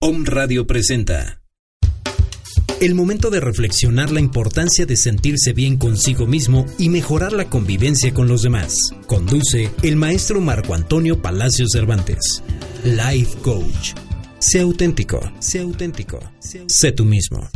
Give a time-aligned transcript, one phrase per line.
[0.00, 1.42] Om Radio presenta.
[2.80, 8.14] El momento de reflexionar la importancia de sentirse bien consigo mismo y mejorar la convivencia
[8.14, 8.76] con los demás.
[9.08, 12.44] Conduce el maestro Marco Antonio Palacios Cervantes.
[12.84, 13.94] Life Coach.
[14.38, 16.20] Sé auténtico, sé auténtico,
[16.68, 17.50] sé tú mismo.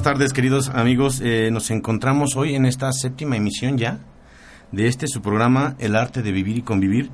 [0.00, 1.20] Buenas tardes, queridos amigos.
[1.22, 3.98] Eh, nos encontramos hoy en esta séptima emisión ya
[4.72, 7.10] de este su programa El arte de vivir y convivir.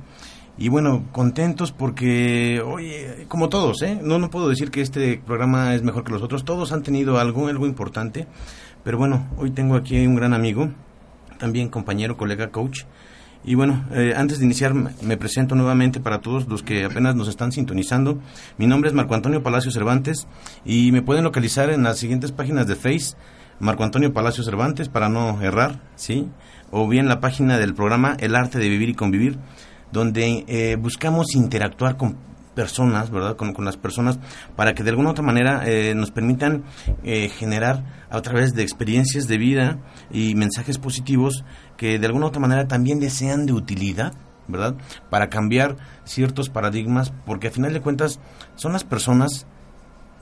[0.57, 2.93] Y bueno, contentos porque hoy,
[3.27, 3.99] como todos, ¿eh?
[4.01, 6.45] no, no puedo decir que este programa es mejor que los otros.
[6.45, 8.25] Todos han tenido algo, algo importante.
[8.85, 10.69] Pero bueno, hoy tengo aquí un gran amigo,
[11.39, 12.83] también compañero, colega, coach,
[13.47, 17.29] y bueno, eh, antes de iniciar me presento nuevamente para todos los que apenas nos
[17.29, 18.19] están sintonizando.
[18.57, 20.27] Mi nombre es Marco Antonio Palacio Cervantes
[20.65, 23.15] y me pueden localizar en las siguientes páginas de Face,
[23.61, 26.27] Marco Antonio Palacio Cervantes para no errar, ¿sí?
[26.71, 29.37] O bien la página del programa El Arte de Vivir y Convivir,
[29.93, 32.17] donde eh, buscamos interactuar con
[32.57, 33.37] personas, ¿verdad?
[33.37, 34.19] Con, las personas
[34.55, 36.63] para que de alguna otra manera eh, nos permitan
[37.37, 39.79] generar a través de experiencias de vida
[40.11, 41.45] y mensajes positivos
[41.77, 44.13] que de alguna otra manera también desean de utilidad,
[44.47, 44.75] ¿verdad?
[45.09, 48.19] Para cambiar ciertos paradigmas, porque a final de cuentas
[48.55, 49.45] son las personas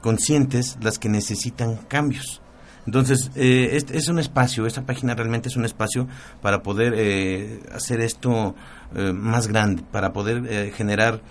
[0.02, 2.42] conscientes las que necesitan cambios.
[2.86, 6.08] Entonces, eh, este es un espacio, esta página realmente es un espacio
[6.42, 8.56] para poder eh, hacer esto
[8.96, 11.22] eh, más grande, para poder generar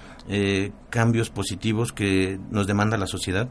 [0.91, 3.49] cambios positivos que nos demanda la sociedad,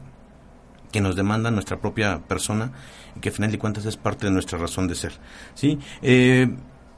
[0.94, 2.70] que nos demanda nuestra propia persona
[3.16, 5.12] y que al final de cuentas es parte de nuestra razón de ser.
[5.54, 5.76] ¿sí?
[6.02, 6.46] Eh,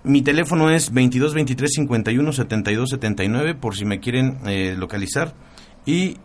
[0.04, 5.32] mi teléfono es 22 23 51 72 79 por si me quieren eh, localizar
[5.86, 6.18] y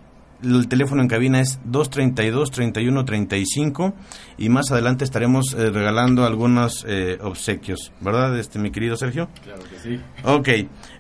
[0.44, 3.94] el teléfono en cabina es 232 31 35
[4.38, 6.85] y más adelante estaremos eh, regalando algunos
[7.22, 9.29] obsequios, ¿verdad, este mi querido Sergio?
[9.45, 10.01] Claro que sí.
[10.25, 10.50] Ok,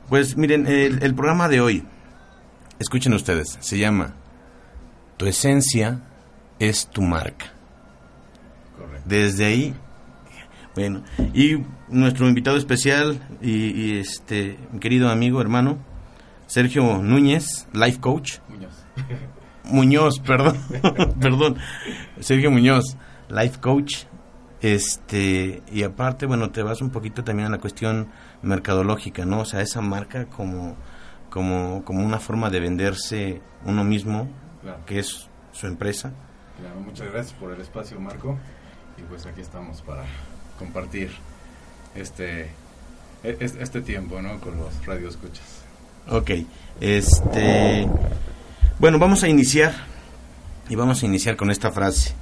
[0.07, 1.83] pues miren, el, el programa de hoy,
[2.81, 4.15] escuchen ustedes, se llama
[5.17, 6.01] Tu esencia
[6.59, 7.53] es tu marca.
[8.77, 9.03] Correcto.
[9.05, 9.75] Desde ahí,
[10.75, 15.77] bueno, y nuestro invitado especial y, este mi querido amigo, hermano,
[16.47, 18.39] Sergio Núñez, life coach.
[18.49, 18.73] Muñoz.
[19.65, 20.57] Muñoz, perdón,
[21.19, 21.57] perdón.
[22.19, 22.97] Sergio Muñoz,
[23.29, 24.05] life coach.
[24.61, 28.09] Este, y aparte, bueno, te vas un poquito también a la cuestión
[28.43, 29.39] mercadológica, ¿no?
[29.41, 30.75] O sea, esa marca como
[31.31, 34.27] como como una forma de venderse uno mismo,
[34.85, 36.13] que es su empresa
[36.85, 38.37] muchas gracias por el espacio, Marco.
[38.97, 40.03] Y pues aquí estamos para
[40.59, 41.11] compartir
[41.95, 42.49] este,
[43.23, 44.39] e, este tiempo, ¿no?
[44.39, 45.63] Con los radioescuchas.
[46.09, 46.31] Ok,
[46.79, 47.87] este...
[48.79, 49.73] Bueno, vamos a iniciar
[50.69, 52.13] y vamos a iniciar con esta frase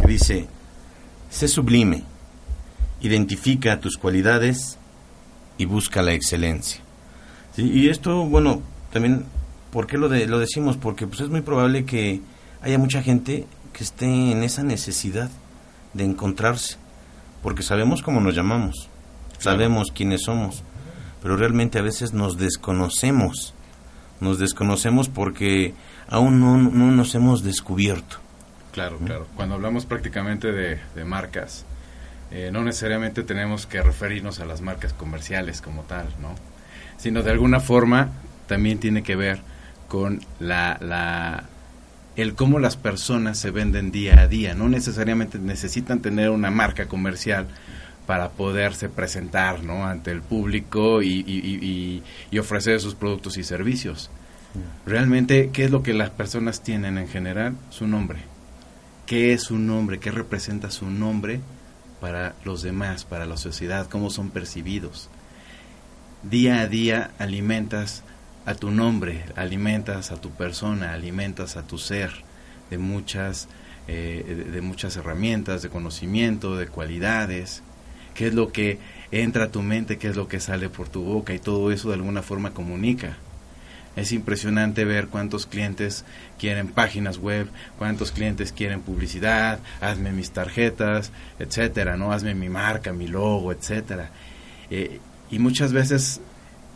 [0.00, 0.46] que dice,
[1.28, 2.04] sé sublime,
[3.00, 4.78] identifica tus cualidades
[5.58, 6.80] y busca la excelencia.
[7.56, 8.62] Y esto, bueno,
[8.92, 9.26] también,
[9.70, 10.76] ¿por qué lo, de, lo decimos?
[10.76, 12.20] Porque pues es muy probable que
[12.62, 15.30] haya mucha gente que esté en esa necesidad
[15.92, 16.76] de encontrarse,
[17.42, 18.88] porque sabemos cómo nos llamamos,
[19.38, 20.62] sabemos quiénes somos,
[21.22, 23.54] pero realmente a veces nos desconocemos,
[24.20, 25.74] nos desconocemos porque
[26.08, 28.18] aún no, nos hemos descubierto.
[28.72, 29.26] Claro, claro.
[29.36, 31.64] Cuando hablamos prácticamente de, marcas,
[32.32, 36.34] eh, no necesariamente tenemos que referirnos a las marcas comerciales como tal, ¿no?
[36.96, 38.10] Sino de alguna forma
[38.46, 39.40] también tiene que ver
[39.88, 41.44] con la, la
[42.16, 44.54] el cómo las personas se venden día a día.
[44.54, 47.46] No necesariamente necesitan tener una marca comercial
[48.06, 49.86] para poderse presentar ¿no?
[49.86, 54.10] ante el público y, y, ofrecer sus productos y servicios.
[54.86, 57.56] Realmente, ¿qué es lo que las personas tienen en general?
[57.70, 58.20] Su nombre.
[59.06, 59.98] ¿Qué es su nombre?
[59.98, 61.40] ¿Qué representa su nombre
[62.00, 63.88] para los demás, para la sociedad?
[63.88, 65.08] ¿Cómo son percibidos?
[66.30, 68.02] Día a día alimentas
[68.46, 72.12] a tu nombre, alimentas a tu persona, alimentas a tu ser
[72.70, 73.46] de muchas,
[73.88, 77.62] eh, de muchas herramientas, de conocimiento, de cualidades,
[78.14, 78.78] qué es lo que
[79.10, 81.88] entra a tu mente, qué es lo que sale por tu boca y todo eso
[81.88, 83.18] de alguna forma comunica.
[83.94, 86.06] Es impresionante ver cuántos clientes
[86.38, 92.12] quieren páginas web, cuántos clientes quieren publicidad, hazme mis tarjetas, etcétera, ¿no?
[92.12, 94.08] Hazme mi marca, mi logo, etcétera.
[94.70, 95.00] Eh,
[95.30, 96.20] y muchas veces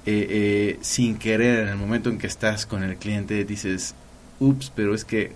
[0.07, 3.95] eh, eh, sin querer, en el momento en que estás con el cliente, dices,
[4.41, 5.33] ups, pero es que,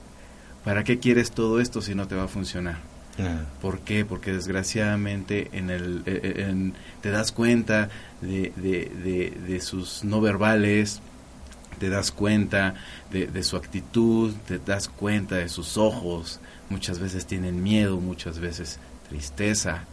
[0.64, 2.78] ¿para qué quieres todo esto si no te va a funcionar?
[3.60, 4.06] ¿Por qué?
[4.06, 6.72] Porque desgraciadamente en el, eh,
[7.02, 7.90] te das cuenta
[8.22, 11.02] de, de, sus no verbales,
[11.78, 12.74] te das cuenta
[13.10, 18.38] de, de, su actitud, te das cuenta de sus ojos, muchas veces tienen miedo, muchas
[18.38, 18.78] veces
[19.10, 19.84] tristeza,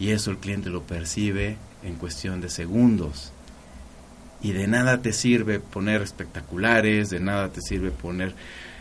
[0.00, 3.32] y eso el cliente lo percibe en cuestión de segundos
[4.40, 8.34] y de nada te sirve poner espectaculares, de nada te sirve poner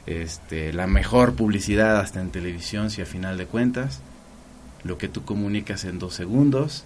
[0.05, 3.99] este, la mejor publicidad hasta en televisión si a final de cuentas
[4.83, 6.85] lo que tú comunicas en dos segundos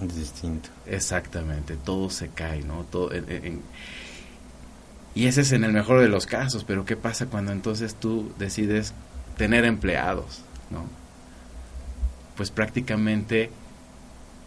[0.00, 0.68] es distinto.
[0.86, 2.84] Exactamente, todo se cae, ¿no?
[2.84, 3.10] Todo,
[5.14, 8.32] y ese es en el mejor de los casos, pero ¿qué pasa cuando entonces tú
[8.38, 8.94] decides
[9.36, 10.84] tener empleados, ¿no?
[12.36, 13.50] Pues prácticamente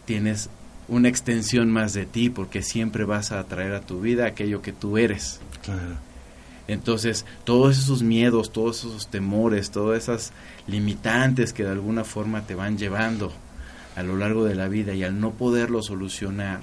[0.05, 0.49] tienes
[0.87, 4.71] una extensión más de ti, porque siempre vas a atraer a tu vida aquello que
[4.71, 5.39] tú eres.
[6.67, 10.31] Entonces, todos esos miedos, todos esos temores, todas esas
[10.67, 13.31] limitantes que de alguna forma te van llevando
[13.95, 16.61] a lo largo de la vida y al no poderlo solucionar,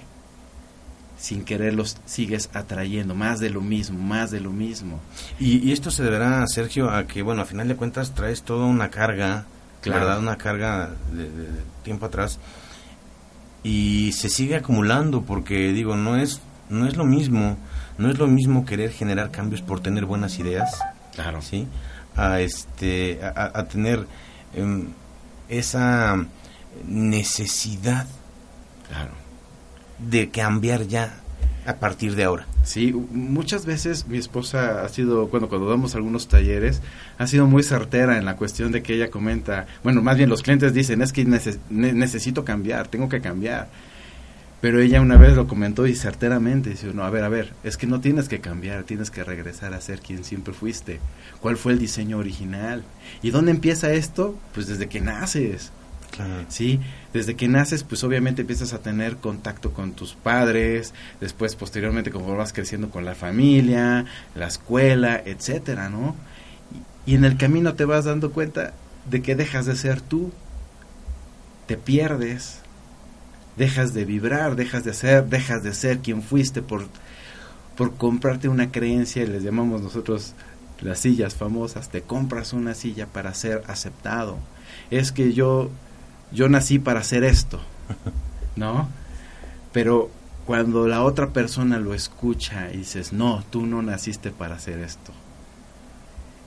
[1.19, 5.01] sin quererlos sigues atrayendo más de lo mismo, más de lo mismo.
[5.39, 8.91] Y, esto se deberá, Sergio, a que, bueno, a final de cuentas traes toda una
[8.91, 9.47] carga,
[9.85, 10.19] ¿verdad?
[10.19, 11.29] Una carga de
[11.85, 12.41] tiempo atrás
[13.63, 17.57] y se sigue acumulando porque digo no es no es lo mismo
[17.99, 20.79] no es lo mismo querer generar cambios por tener buenas ideas
[21.15, 21.43] claro.
[21.43, 21.69] sí
[22.17, 24.07] a este a, tener
[24.55, 24.89] em,
[25.49, 26.25] esa
[26.87, 28.07] necesidad
[28.89, 29.13] claro.
[29.99, 31.15] de cambiar ya
[31.67, 32.47] a partir de ahora.
[32.65, 36.81] Sí, muchas veces mi esposa ha sido, cuando, cuando damos algunos talleres,
[37.19, 40.43] ha sido muy certera en la cuestión de que ella comenta, bueno, más bien los
[40.43, 43.69] clientes dicen, es que necesito cambiar, tengo que cambiar.
[44.61, 47.77] Pero ella una vez lo comentó y certeramente dice, no, a ver, a ver, es
[47.77, 51.01] que no tienes que cambiar, tienes que regresar a ser quien siempre fuiste.
[51.41, 52.85] ¿Cuál fue el diseño original?
[53.23, 54.39] ¿Y dónde empieza esto?
[54.55, 55.73] Pues desde que naces.
[56.49, 56.81] ¿Sí?
[57.13, 62.37] Desde que naces, pues obviamente empiezas a tener contacto con tus padres, después posteriormente como
[62.37, 64.05] vas creciendo con la familia,
[64.35, 66.15] la escuela, etcétera, ¿no?
[67.07, 68.75] Y, en el camino te vas dando cuenta
[69.11, 70.33] de que dejas de ser tú,
[71.67, 72.61] te pierdes,
[73.57, 76.87] dejas de vibrar, dejas de ser, dejas de ser quien fuiste por,
[77.77, 80.35] por comprarte una creencia, les llamamos nosotros
[80.81, 84.39] las sillas famosas, te compras una silla para ser aceptado.
[84.91, 85.71] Es que yo
[86.33, 87.61] yo nací para hacer esto,
[88.57, 88.89] ¿no?
[89.73, 90.11] Pero
[90.47, 95.13] cuando la otra persona lo escucha y dices, no, tú no naciste para hacer esto,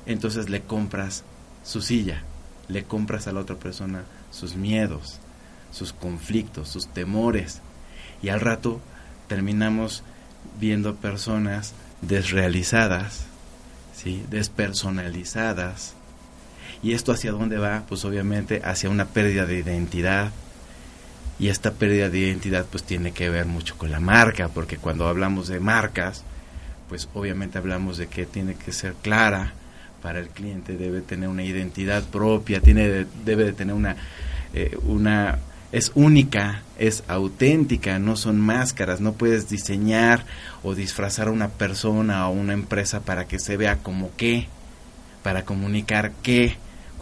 [0.05, 1.23] entonces le compras
[1.63, 2.23] su silla,
[2.67, 5.19] le compras a la otra persona sus miedos,
[5.71, 7.61] sus conflictos, sus temores,
[8.21, 8.81] y al rato
[9.27, 10.03] terminamos
[10.59, 13.25] viendo personas desrealizadas,
[13.95, 14.23] ¿sí?
[14.29, 15.93] despersonalizadas,
[16.83, 17.83] ¿Y esto hacia dónde va?
[17.87, 20.31] Pues obviamente hacia una pérdida de identidad.
[21.39, 25.07] Y esta pérdida de identidad pues tiene que ver mucho con la marca, porque cuando
[25.07, 26.23] hablamos de marcas,
[26.87, 29.53] pues obviamente hablamos de que tiene que ser clara
[30.01, 33.97] para el cliente, debe tener una identidad propia, tiene, debe de tener una,
[34.53, 35.39] eh, una
[35.71, 40.23] es única, es auténtica, no son máscaras, no puedes diseñar
[40.63, 44.47] o disfrazar a una persona o una empresa para que se vea como qué,
[45.21, 46.55] para comunicar qué,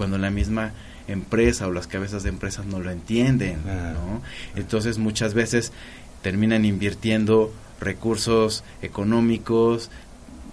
[0.03, 0.73] cuando la misma
[1.07, 4.21] empresa o las cabezas de empresas no lo entienden, ¿no?
[4.53, 5.71] Entonces muchas veces
[6.21, 9.89] terminan invirtiendo recursos económicos,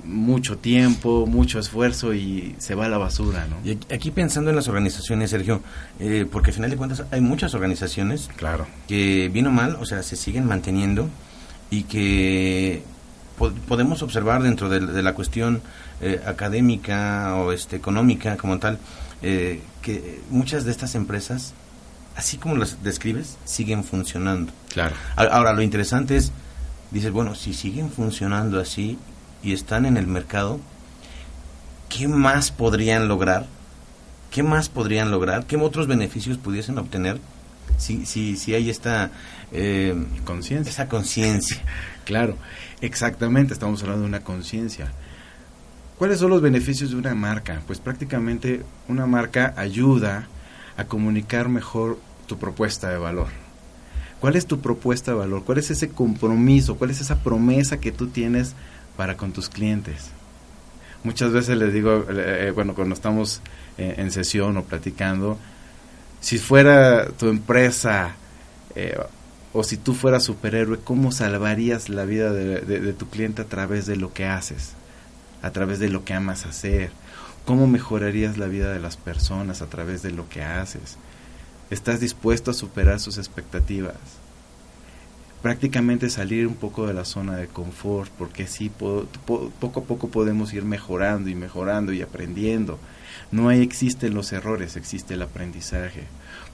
[0.04, 3.56] mucho tiempo, mucho esfuerzo y se va a la basura, ¿no?
[3.68, 5.62] Y aquí pensando en las organizaciones, Sergio,
[5.98, 8.68] eh, porque al final de cuentas hay muchas organizaciones claro.
[8.86, 11.08] que, bien o mal, o sea, se siguen manteniendo
[11.70, 12.84] y que
[13.66, 15.60] podemos observar dentro de, la cuestión
[16.00, 18.78] eh, académica o este, económica como tal,
[19.22, 21.54] eh, que muchas de estas empresas,
[22.16, 24.52] así como las describes, siguen funcionando.
[24.72, 24.94] Claro.
[25.16, 26.32] Ahora, lo interesante es,
[26.90, 28.98] dices, bueno, si siguen funcionando así,
[29.42, 30.60] y están en el mercado,
[31.88, 33.46] ¿qué más podrían lograr?
[34.30, 35.46] ¿Qué más podrían lograr?
[35.46, 37.18] ¿Qué otros beneficios pudiesen obtener
[37.78, 39.10] si, si, si hay esta
[39.52, 40.70] eh, conciencia?
[40.70, 41.60] Esa conciencia.
[42.04, 42.36] claro,
[42.80, 44.92] exactamente, estamos hablando de una conciencia.
[46.00, 47.62] ¿Cuáles son los beneficios de una marca?
[47.68, 50.26] Pues prácticamente una marca ayuda
[50.76, 53.28] a comunicar mejor tu propuesta de valor.
[54.18, 55.44] ¿Cuál es tu propuesta de valor?
[55.44, 56.76] ¿Cuál es ese compromiso?
[56.76, 58.54] ¿Cuál es esa promesa que tú tienes
[59.00, 60.10] para con tus clientes.
[61.04, 63.40] Muchas veces les digo, eh, eh, bueno, cuando estamos
[63.78, 65.38] eh, en sesión o platicando,
[66.20, 68.16] si fuera tu empresa
[69.54, 73.96] o si tú fueras superhéroe, ¿cómo salvarías la vida de, tu cliente a través de
[73.96, 74.74] lo que haces?
[75.42, 76.90] A través de lo que amas hacer.
[77.44, 80.96] ¿Cómo mejorarías la vida de las personas a través de lo que haces?
[81.70, 83.96] ¿Estás dispuesto a superar sus expectativas?
[85.42, 90.52] prácticamente salir un poco de la zona de confort, porque sí, poco a poco podemos
[90.52, 92.78] ir mejorando y mejorando y aprendiendo.
[93.30, 96.04] No hay, existen los errores, existe el aprendizaje.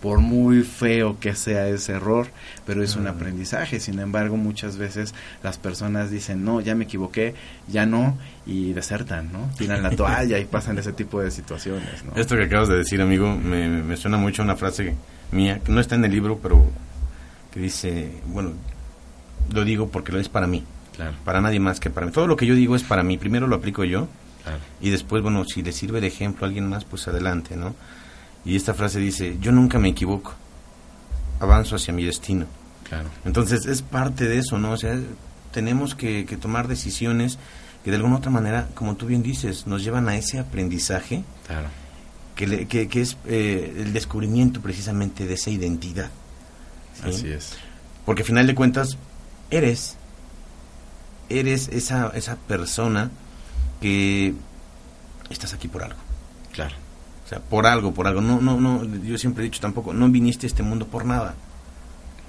[0.01, 2.29] Por muy feo que sea ese error,
[2.67, 3.81] pero es un aprendizaje.
[3.81, 7.35] Sin embargo, muchas veces las personas dicen, no, ya me equivoqué,
[7.67, 9.51] ya no, y desertan, ¿no?
[9.57, 12.15] Tiran la toalla y pasan ese tipo de situaciones, ¿no?
[12.15, 14.95] Esto que acabas de decir, amigo, me, me suena mucho a una frase
[15.33, 16.65] mía, que no está en el libro, pero
[17.53, 18.53] que dice, bueno,
[19.53, 20.65] lo digo porque lo es para mí.
[21.25, 22.13] Para nadie más que para mí.
[22.13, 23.19] Todo lo que yo digo es para mí.
[23.19, 24.09] Primero lo aplico yo.
[24.81, 27.75] Y después, bueno, si le sirve de ejemplo a alguien más, pues adelante, ¿no?
[28.47, 30.33] Y esta frase dice, yo nunca me equivoco.
[31.41, 32.47] Avanzo hacia mi destino.
[32.89, 33.11] Claro.
[33.25, 34.71] Entonces es parte de eso, ¿no?
[34.71, 34.97] O sea,
[35.51, 37.39] tenemos que, tomar decisiones
[37.85, 41.25] que de alguna otra manera, como tú bien dices, nos llevan a ese aprendizaje.
[41.49, 41.69] Claro.
[42.37, 46.11] Que, que, es eh, el descubrimiento precisamente de esa identidad.
[47.03, 47.55] Así es.
[48.05, 48.97] Porque al final de cuentas,
[49.51, 49.97] eres,
[51.29, 53.11] eres esa, esa persona
[53.81, 54.35] que
[55.31, 55.99] estás aquí por algo.
[56.53, 56.86] Claro.
[57.27, 58.21] O sea, por algo, por algo.
[58.21, 61.35] No, no, no, yo siempre he dicho tampoco, no viniste a este mundo por nada.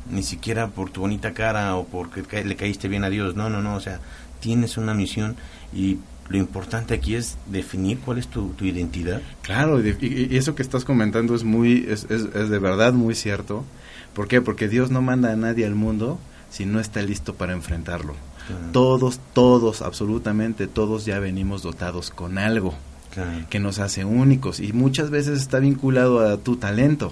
[0.10, 3.36] Ni siquiera por tu bonita cara o porque le caíste bien a Dios.
[3.36, 3.76] No, no, no.
[3.76, 4.00] O sea,
[4.40, 5.36] tienes una misión
[5.72, 6.00] y
[6.30, 9.22] lo importante aquí es definir cuál es tu, identidad.
[9.44, 13.66] Claro, y, eso que estás comentando es muy, es, es, es de verdad muy cierto.
[14.16, 14.42] ¿Por qué?
[14.42, 16.18] Porque Dios no manda a nadie al mundo
[16.50, 18.16] si no está listo para enfrentarlo.
[18.72, 22.74] Todos, todos, absolutamente todos ya venimos dotados con algo
[23.50, 27.12] que nos hace únicos y muchas veces está vinculado a tu talento.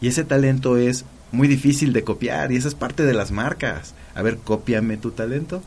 [0.00, 3.94] Y ese talento es muy difícil de copiar y esa es parte de las marcas.
[4.14, 5.62] A ver, cópiame tu talento.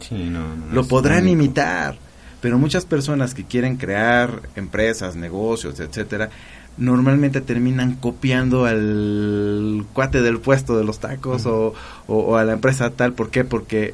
[0.72, 1.98] Lo podrán imitar,
[2.42, 6.30] pero muchas personas que quieren crear empresas, negocios, etcétera,
[6.78, 13.14] normalmente terminan copiando al cuate del puesto de los tacos o, a la empresa tal.
[13.14, 13.44] ¿Por qué?
[13.44, 13.94] Porque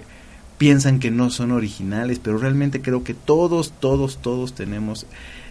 [0.57, 5.05] piensan que no son originales, pero realmente creo que todos, todos, todos tenemos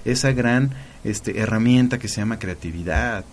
[0.04, 0.70] esa gran
[1.04, 3.24] este, herramienta que se llama creatividad.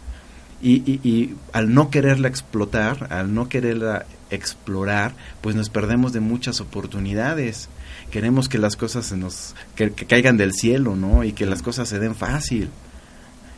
[0.62, 6.62] Y, y, al no quererla explotar, al no quererla explorar, pues nos perdemos de muchas
[6.62, 7.68] oportunidades.
[8.12, 11.26] Queremos que las cosas se nos que caigan del cielo, ¿no?
[11.26, 12.70] Y que las cosas se den fácil.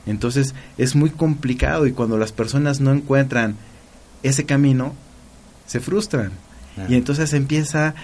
[0.07, 3.55] Entonces es muy complicado y cuando las personas no encuentran
[4.23, 4.95] ese camino,
[5.67, 6.31] se frustran.
[6.89, 7.95] Y entonces empieza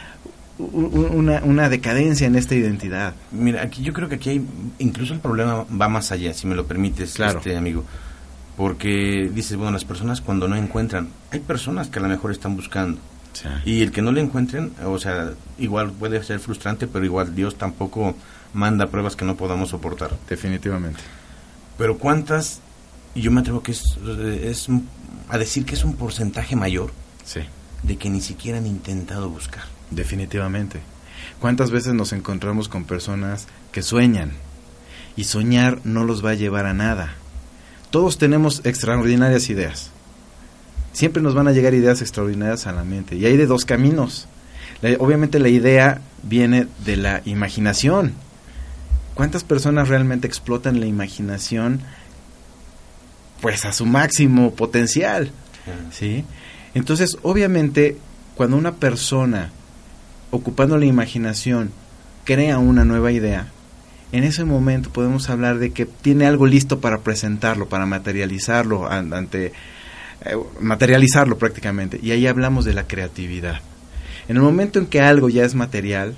[0.58, 3.14] una, una, decadencia en esta identidad.
[3.32, 4.46] Mira, aquí yo creo que aquí hay,
[4.80, 7.84] incluso el problema va más allá, si me lo permites, este amigo.
[8.58, 12.56] Porque dices, bueno, las personas cuando no encuentran, hay personas que a lo mejor están
[12.56, 13.00] buscando.
[13.66, 17.56] Y el que no le encuentren, o sea, igual puede ser frustrante, pero igual Dios
[17.56, 18.14] tampoco
[18.54, 20.12] manda pruebas que no podamos soportar.
[20.30, 21.00] Definitivamente.
[21.78, 22.60] Pero ¿cuántas?
[23.16, 23.84] Y yo me atrevo que es,
[24.44, 24.68] es
[25.30, 26.92] a decir que es un porcentaje mayor
[27.24, 27.42] sí.
[27.84, 29.64] De que ni siquiera han intentado buscar.
[29.90, 30.80] Definitivamente.
[31.40, 34.32] ¿Cuántas veces nos encontramos con personas que sueñan
[35.16, 37.16] y soñar no los va a llevar a nada?
[37.90, 39.92] Todos tenemos extraordinarias ideas.
[40.94, 43.16] siempre nos van a llegar ideas extraordinarias a la mente.
[43.16, 44.28] Y hay de dos caminos.
[45.00, 48.14] obviamente la idea viene de la imaginación.
[49.16, 51.82] ¿Cuántas personas realmente explotan la imaginación
[53.42, 55.32] pues a su máximo potencial?
[55.92, 56.26] ¿Sí?
[56.74, 57.98] Entonces, obviamente,
[58.36, 59.52] cuando una persona
[60.32, 61.72] ocupando la imaginación
[62.24, 63.48] crea una nueva idea,
[64.12, 69.54] en ese momento podemos hablar de que tiene algo listo para presentarlo, para materializarlo ante
[70.24, 72.00] eh, materializarlo prácticamente.
[72.02, 73.60] Y ahí hablamos de la creatividad.
[74.28, 76.16] En el momento en que algo ya es material,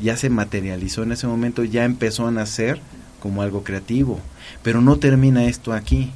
[0.00, 2.80] ya se materializó, en ese momento ya empezó a nacer
[3.20, 4.20] como algo creativo.
[4.62, 6.12] Pero no termina esto aquí.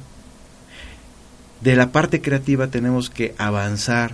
[1.61, 4.13] De la parte creativa tenemos que avanzar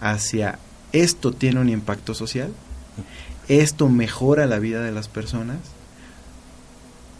[0.00, 0.58] hacia
[0.92, 2.52] esto tiene un impacto social,
[3.48, 5.58] esto mejora la vida de las personas.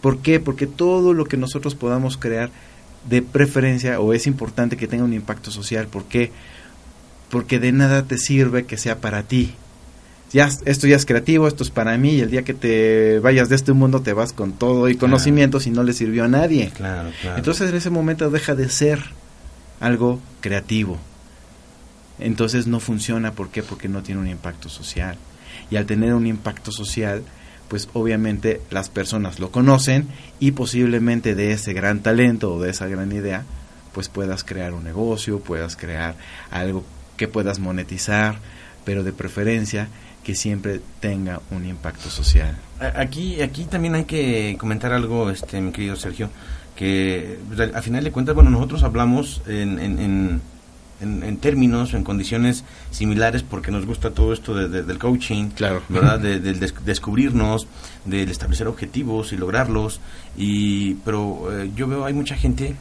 [0.01, 0.41] ¿Por qué?
[0.41, 2.51] Porque todo lo que nosotros podamos crear
[3.09, 5.87] de preferencia o es importante que tenga un impacto social.
[5.89, 6.33] ¿Por qué?
[7.31, 9.55] Porque de nada te sirve que sea para ti.
[10.33, 13.49] Ya, esto ya es creativo, esto es para mí y el día que te vayas
[13.49, 16.71] de este mundo te vas con todo y conocimientos y no le sirvió a nadie.
[16.75, 17.39] Claro, claro.
[17.39, 19.05] Entonces en ese momento deja de ser
[19.81, 20.99] algo creativo.
[22.19, 23.63] Entonces no funciona, ¿por qué?
[23.63, 25.17] Porque no tiene un impacto social.
[25.71, 27.23] Y al tener un impacto social,
[27.69, 32.87] pues obviamente las personas lo conocen y posiblemente de ese gran talento o de esa
[32.87, 33.45] gran idea,
[33.93, 36.17] pues puedas crear un negocio, puedas crear
[36.51, 36.85] algo
[37.17, 38.39] que puedas monetizar,
[38.85, 39.89] pero de preferencia
[40.23, 42.57] que siempre tenga un impacto social.
[42.81, 46.31] Aquí, aquí también hay que comentar algo, este, mi querido Sergio,
[46.77, 50.41] que pues, al final de cuentas, bueno, nosotros hablamos en
[51.01, 55.83] en, términos o en condiciones similares porque nos gusta todo esto del coaching, claro.
[55.89, 56.19] ¿verdad?
[56.27, 56.39] De,
[56.85, 57.67] descubrirnos,
[58.05, 60.01] del establecer objetivos y lograrlos.
[60.37, 62.75] Y, pero eh, yo veo, hay mucha gente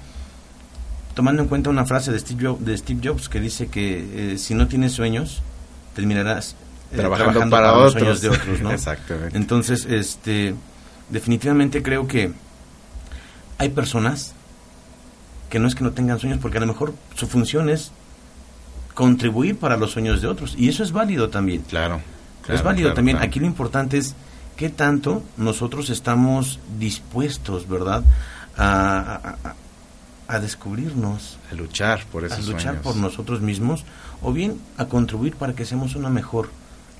[1.13, 4.37] tomando en cuenta una frase de Steve, Jobs, de Steve Jobs que dice que eh,
[4.37, 5.41] si no tienes sueños,
[5.95, 6.55] terminarás
[6.91, 7.83] eh, trabajando, para, otros.
[7.83, 8.71] los sueños de otros, ¿no?
[8.73, 9.37] Exactamente.
[9.37, 10.55] Entonces, este,
[11.09, 12.33] definitivamente creo que
[13.57, 14.33] hay personas
[15.49, 17.91] que no es que no tengan sueños, porque a lo mejor su función es
[18.93, 20.55] contribuir para los sueños de otros.
[20.57, 21.61] Y eso es válido también.
[21.61, 22.01] Claro.
[22.47, 23.17] es válido también.
[23.17, 24.15] Aquí lo importante es
[24.55, 28.03] qué tanto nosotros estamos dispuestos, ¿verdad?
[28.57, 29.35] A,
[30.27, 31.37] a, descubrirnos.
[31.51, 33.85] A luchar por esos A luchar por nosotros mismos.
[34.21, 36.49] O bien a contribuir para que seamos una mejor,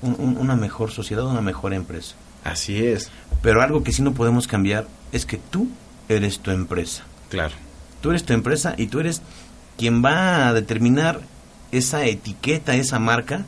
[0.02, 2.14] una mejor sociedad, una mejor empresa.
[2.44, 3.10] Así es.
[3.42, 5.68] Pero algo que sí no podemos cambiar es que tú
[6.08, 7.04] eres tu empresa.
[7.30, 7.54] Claro.
[8.00, 9.22] Tú eres tu empresa y tú eres
[9.76, 11.20] quien va a determinar
[11.72, 13.44] esa etiqueta, esa marca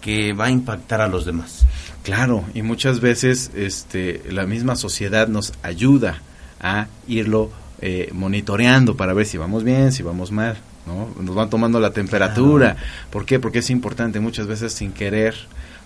[0.00, 1.64] que va a impactar a los demás.
[2.02, 6.20] Claro, y muchas veces este, la misma sociedad nos ayuda
[6.60, 11.08] a irlo eh, monitoreando para ver si vamos bien, si vamos mal, ¿no?
[11.22, 12.76] Nos van tomando la temperatura.
[13.10, 13.38] ¿Por qué?
[13.38, 15.34] Porque es importante muchas veces sin querer,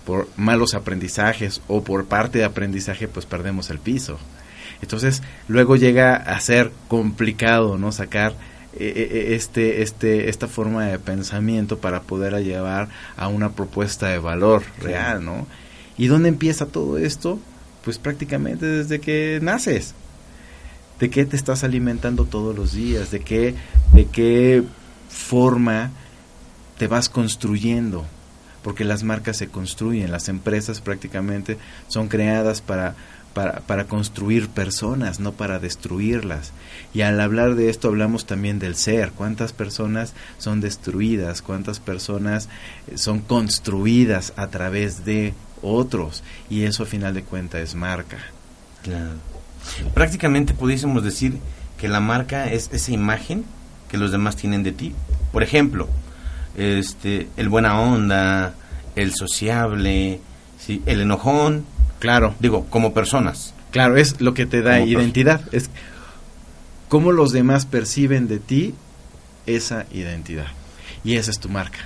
[0.07, 4.19] por malos aprendizajes o por parte de aprendizaje, pues perdemos el piso.
[4.87, 7.91] Entonces, luego llega a ser complicado, ¿no?
[7.91, 8.35] Sacar
[8.73, 14.07] eh, eh, eh, este, este, esta forma de pensamiento para poder llevar a una propuesta
[14.07, 15.49] de valor real, ¿no?
[15.99, 17.41] ¿Y dónde empieza todo esto?
[17.83, 19.95] Pues prácticamente desde que naces.
[21.01, 23.11] ¿De qué te estás alimentando todos los días?
[23.11, 23.57] ¿De qué,
[23.93, 24.63] de qué
[25.09, 25.91] forma
[26.79, 28.07] te vas construyendo?
[28.63, 32.95] Porque las marcas se construyen, las empresas prácticamente son creadas para
[33.37, 36.53] para, construir personas, no para destruirlas.
[36.95, 42.49] Y al hablar de esto hablamos también del ser, cuántas personas son destruidas, cuántas personas
[42.89, 48.17] eh, son construidas a través de otros, y eso a final de cuentas es marca.
[48.83, 49.17] Claro.
[49.93, 51.39] Prácticamente pudiésemos decir
[51.77, 53.45] que la marca es esa imagen
[53.91, 54.95] que los demás tienen de ti.
[55.31, 55.89] Por ejemplo,
[56.57, 58.55] este, el buena onda,
[58.95, 60.21] el sociable,
[60.87, 61.67] el enojón,
[61.99, 62.35] Claro.
[62.41, 63.55] Digo, como personas.
[63.71, 65.41] Claro, es lo que te da identidad.
[65.53, 65.71] Es
[66.89, 68.75] cómo los demás perciben de ti
[69.47, 70.49] esa identidad.
[71.05, 71.79] Y esa es tu marca.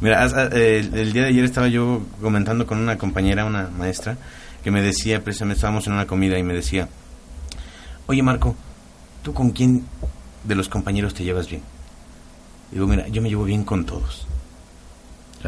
[0.00, 4.16] Mira, el, día de ayer estaba yo comentando con una compañera, una maestra,
[4.62, 6.88] que me decía, precisamente estábamos en una comida y me decía,
[8.06, 8.54] oye Marco,
[9.22, 9.84] ¿tú con quién
[10.44, 11.62] de los compañeros te llevas bien?
[12.70, 14.27] Digo, mira, yo me llevo bien con todos.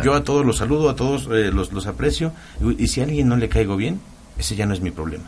[0.02, 2.32] Yo a todos los saludo, a todos eh, los, los aprecio,
[2.78, 4.00] y, si a alguien no le caigo bien,
[4.38, 5.24] ese ya no es mi problema.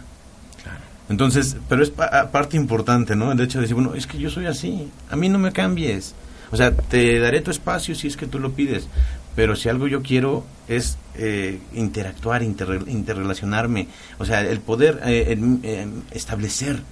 [1.09, 3.33] Entonces, pero es parte importante, ¿no?
[3.33, 6.15] El hecho de decir, bueno, es que yo soy así, a mí no me cambies.
[6.53, 8.87] O sea, te daré tu espacio si es que tú lo pides,
[9.35, 16.83] pero si algo yo quiero es eh, interactuar, interrelacionarme, o sea, el poder eh, establecer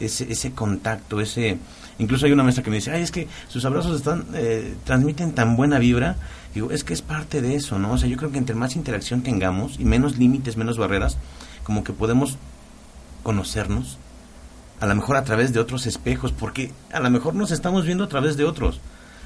[0.00, 1.58] ese, ese contacto, ese...
[1.98, 5.32] Incluso hay una maestra que me dice, ay, es que sus abrazos están, eh, transmiten
[5.32, 6.16] tan buena vibra.
[6.54, 7.92] Digo, es que es parte de eso, ¿no?
[7.92, 11.16] O sea, yo creo que entre más interacción tengamos y menos límites, menos barreras,
[11.64, 12.36] como que podemos
[13.22, 13.98] conocernos,
[14.80, 18.04] a lo mejor a través de otros espejos, porque a lo mejor nos estamos viendo
[18.04, 18.80] a través de otros.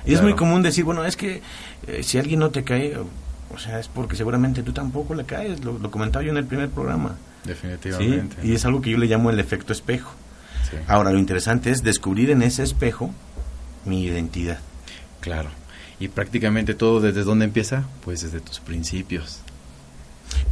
[0.05, 1.43] Y es muy común decir, bueno, es que
[1.89, 5.65] eh, si alguien no te cae, o sea, es porque seguramente tú tampoco le caes,
[5.65, 7.17] lo, comentaba yo en el primer programa.
[7.45, 8.37] Definitivamente.
[8.45, 10.12] Y es algo que yo le llamo el efecto espejo.
[10.89, 13.11] Ahora, lo interesante es descubrir en ese espejo
[13.85, 14.59] mi identidad.
[15.21, 15.49] Claro.
[15.98, 17.85] Y prácticamente todo desde dónde empieza?
[18.04, 19.40] Pues desde tus principios.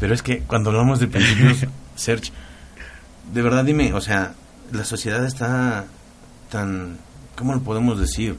[0.01, 2.33] Pero es que cuando hablamos de principios, Serge,
[3.33, 4.35] de verdad dime, o sea,
[4.73, 5.87] la sociedad está
[6.51, 6.99] tan,
[7.37, 8.37] ¿cómo lo podemos decir?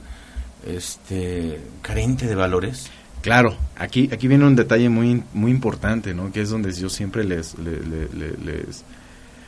[0.66, 2.90] Este, carente de valores.
[3.22, 6.32] Claro, aquí, aquí viene un detalle muy, muy importante, ¿no?
[6.32, 8.84] Que es donde yo siempre les, les,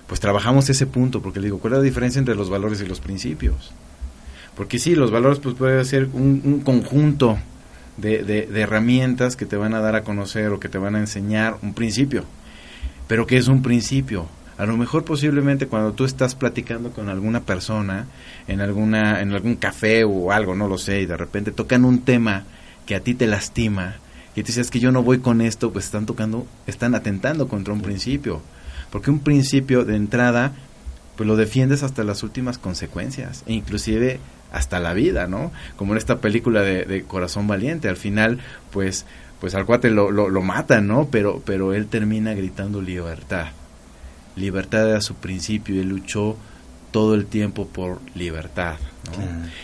[0.08, 2.86] pues trabajamos ese punto, porque le digo, ¿cuál es la diferencia entre los valores y
[2.86, 3.72] los principios?
[4.58, 7.38] Porque sí, los valores pues puede ser un, conjunto
[7.98, 11.00] de, de, herramientas que te van a dar a conocer o que te van a
[11.00, 12.26] enseñar un principio.
[13.08, 14.28] Pero ¿qué es un principio?
[14.58, 18.08] A lo mejor posiblemente cuando tú estás platicando con alguna persona
[18.48, 22.02] en alguna en algún café o algo, no lo sé, y de repente tocan un
[22.02, 22.46] tema
[22.88, 23.98] que a ti te lastima,
[24.38, 27.74] y te dices que yo no voy con esto, pues están tocando, están atentando contra
[27.74, 28.40] un principio.
[28.92, 30.54] Porque un principio de entrada,
[31.16, 34.20] pues lo defiendes hasta las últimas consecuencias, e inclusive
[34.52, 35.52] hasta la vida, ¿no?
[35.76, 38.40] Como en esta película de, Corazón Valiente, al final,
[38.72, 39.06] pues,
[39.40, 41.10] pues al cuate lo, lo, lo matan, ¿no?
[41.12, 43.48] Pero, pero él termina gritando libertad.
[44.36, 46.38] Libertad era su principio y él luchó
[46.92, 48.76] todo el tiempo por libertad.
[49.06, 49.24] ¿no?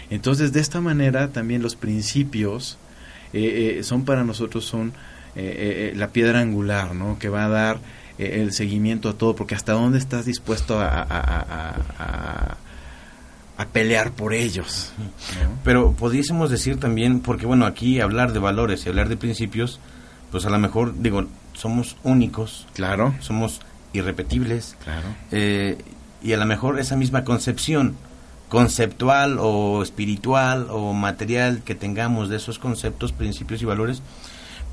[0.09, 2.77] Entonces, de esta manera, también los principios
[3.33, 4.93] eh, eh, son para nosotros son
[5.35, 7.17] eh, la piedra angular, ¿no?
[7.17, 7.79] Que va a dar
[8.19, 12.57] el seguimiento a todo, porque hasta dónde estás dispuesto a, a,
[13.71, 14.91] pelear por ellos.
[15.63, 19.79] Pero pudiésemos decir también, porque bueno, aquí hablar de valores y hablar de principios,
[20.31, 22.67] pues a lo mejor, digo, somos únicos.
[22.73, 23.13] Claro.
[23.19, 23.61] Somos
[23.93, 24.75] irrepetibles.
[24.83, 25.07] Claro.
[26.21, 27.95] y a lo mejor esa misma concepción
[28.49, 34.01] conceptual o espiritual o material que tengamos de esos conceptos, principios y valores,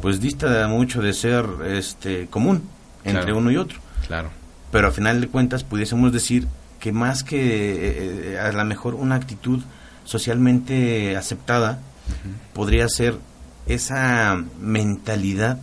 [0.01, 2.63] pues dista mucho de ser este común
[3.05, 3.79] entre uno y otro.
[4.07, 4.31] Claro.
[4.71, 6.47] Pero a final de cuentas pudiésemos decir
[6.81, 9.63] que más que eh, eh, a lo mejor una actitud
[10.05, 11.81] socialmente aceptada
[12.53, 13.17] podría ser
[13.67, 15.61] esa mentalidad,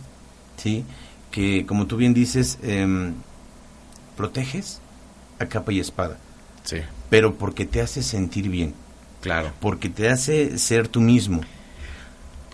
[0.56, 0.84] ¿sí?
[1.30, 3.12] Que como tú bien dices, eh,
[4.16, 4.80] proteges
[5.38, 6.16] a capa y espada.
[6.64, 6.78] Sí
[7.10, 8.74] pero porque te hace sentir bien.
[9.20, 9.52] Claro.
[9.60, 11.40] Porque te hace ser tú mismo.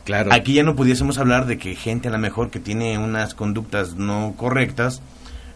[0.04, 0.32] Claro.
[0.32, 3.94] Aquí ya no pudiésemos hablar de que gente a lo mejor que tiene unas conductas
[3.94, 5.00] no correctas,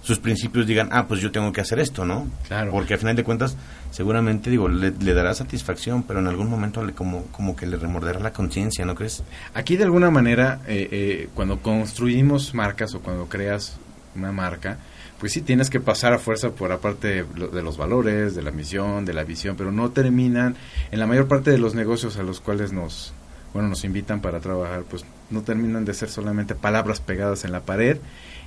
[0.09, 2.27] sus principios digan, ah, pues yo tengo que hacer esto, ¿no?
[2.47, 2.71] Claro.
[2.71, 3.59] Porque al final de cuentas,
[3.90, 8.18] seguramente, digo, le, dará satisfacción, pero en algún momento le, como, como que le remorderá
[8.18, 9.23] la conciencia, ¿no crees?
[9.53, 13.77] Aquí de alguna manera, eh, eh, cuando construimos marcas o cuando creas
[14.16, 14.79] una marca,
[15.21, 19.05] pues sí tienes que pasar a fuerza por aparte de, los valores, de la misión,
[19.05, 20.57] de la visión, pero no terminan,
[20.90, 23.12] en la mayor parte de los negocios a los cuales nos,
[23.53, 27.61] bueno, nos invitan para trabajar, pues no terminan de ser solamente palabras pegadas en la
[27.61, 27.99] pared.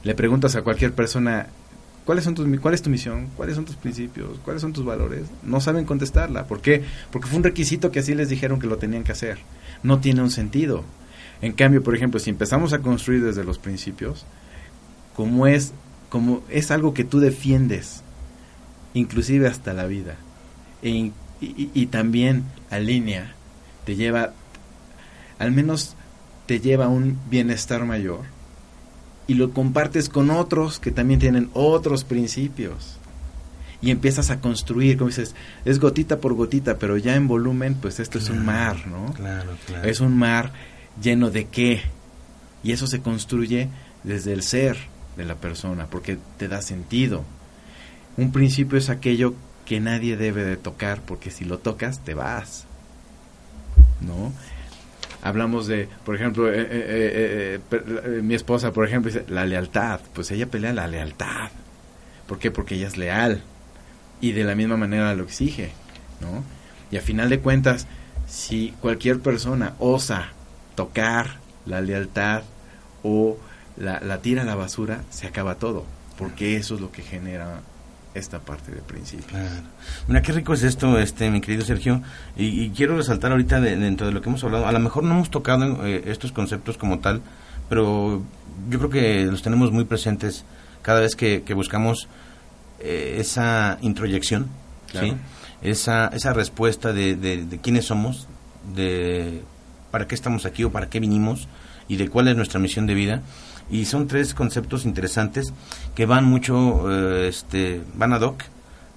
[0.03, 1.47] Le preguntas a cualquier persona,
[2.05, 3.27] ¿cuáles son tus, ¿cuál es tu misión?
[3.37, 4.39] ¿Cuáles son tus principios?
[4.43, 5.23] ¿Cuáles son tus valores?
[5.43, 6.45] No saben contestarla.
[6.45, 6.83] ¿Por qué?
[7.11, 9.39] Porque fue un requisito que así les dijeron que lo tenían que hacer.
[9.83, 10.83] No tiene un sentido.
[11.41, 14.25] En cambio, por ejemplo, si empezamos a construir desde los principios,
[15.15, 15.73] como es
[16.11, 18.03] como es algo que tú defiendes,
[18.93, 20.17] inclusive hasta la vida,
[20.83, 23.33] e y, también alinea,
[23.85, 24.33] te lleva,
[25.39, 25.95] al menos
[26.51, 28.23] te lleva a un bienestar mayor,
[29.25, 32.97] y lo compartes con otros que también tienen otros principios.
[33.81, 35.33] Y empiezas a construir, como dices,
[35.63, 39.13] es gotita por gotita, pero ya en volumen, pues esto es un mar, ¿no?
[39.13, 39.87] Claro, claro.
[39.87, 40.51] Es un mar
[41.01, 41.83] lleno de qué.
[42.63, 43.69] Y eso se construye
[44.03, 44.75] desde el ser,
[45.15, 47.23] de la persona, porque te da sentido.
[48.17, 52.65] Un principio es aquello que nadie debe de tocar, porque si lo tocas te vas.
[54.01, 54.33] ¿No?
[55.23, 59.99] Hablamos de, por ejemplo, eh, eh, eh, mi esposa, por ejemplo, dice, la lealtad.
[60.13, 61.51] Pues ella pelea la lealtad.
[62.27, 62.49] ¿Por qué?
[62.49, 63.41] Porque ella es leal.
[64.19, 65.71] Y de la misma manera lo exige.
[66.21, 66.43] ¿no?
[66.91, 67.87] Y a final de cuentas,
[68.27, 70.29] si cualquier persona osa
[70.75, 72.43] tocar la lealtad
[73.03, 73.37] o
[73.77, 75.85] la, tira a la basura, se acaba todo,
[76.17, 77.61] porque eso es lo que genera
[78.13, 79.37] esta parte del principio.
[80.07, 82.01] Mira qué rico es esto, este, mi querido Sergio,
[82.35, 85.29] y, quiero resaltar ahorita dentro de lo que hemos hablado, a lo mejor no hemos
[85.29, 87.21] tocado eh, estos conceptos como tal,
[87.69, 88.23] pero
[88.69, 90.43] yo creo que los tenemos muy presentes
[90.81, 92.07] cada vez que, buscamos
[92.79, 94.47] eh, esa introyección,
[94.91, 95.13] ¿sí?
[95.61, 98.27] esa, esa respuesta de, de, de quiénes somos,
[98.75, 99.41] de
[99.91, 101.47] para qué estamos aquí o para qué vinimos
[101.87, 103.21] y de cuál es nuestra misión de vida.
[103.69, 105.53] Y son tres conceptos interesantes
[105.95, 108.43] que van mucho, eh, este, van ad hoc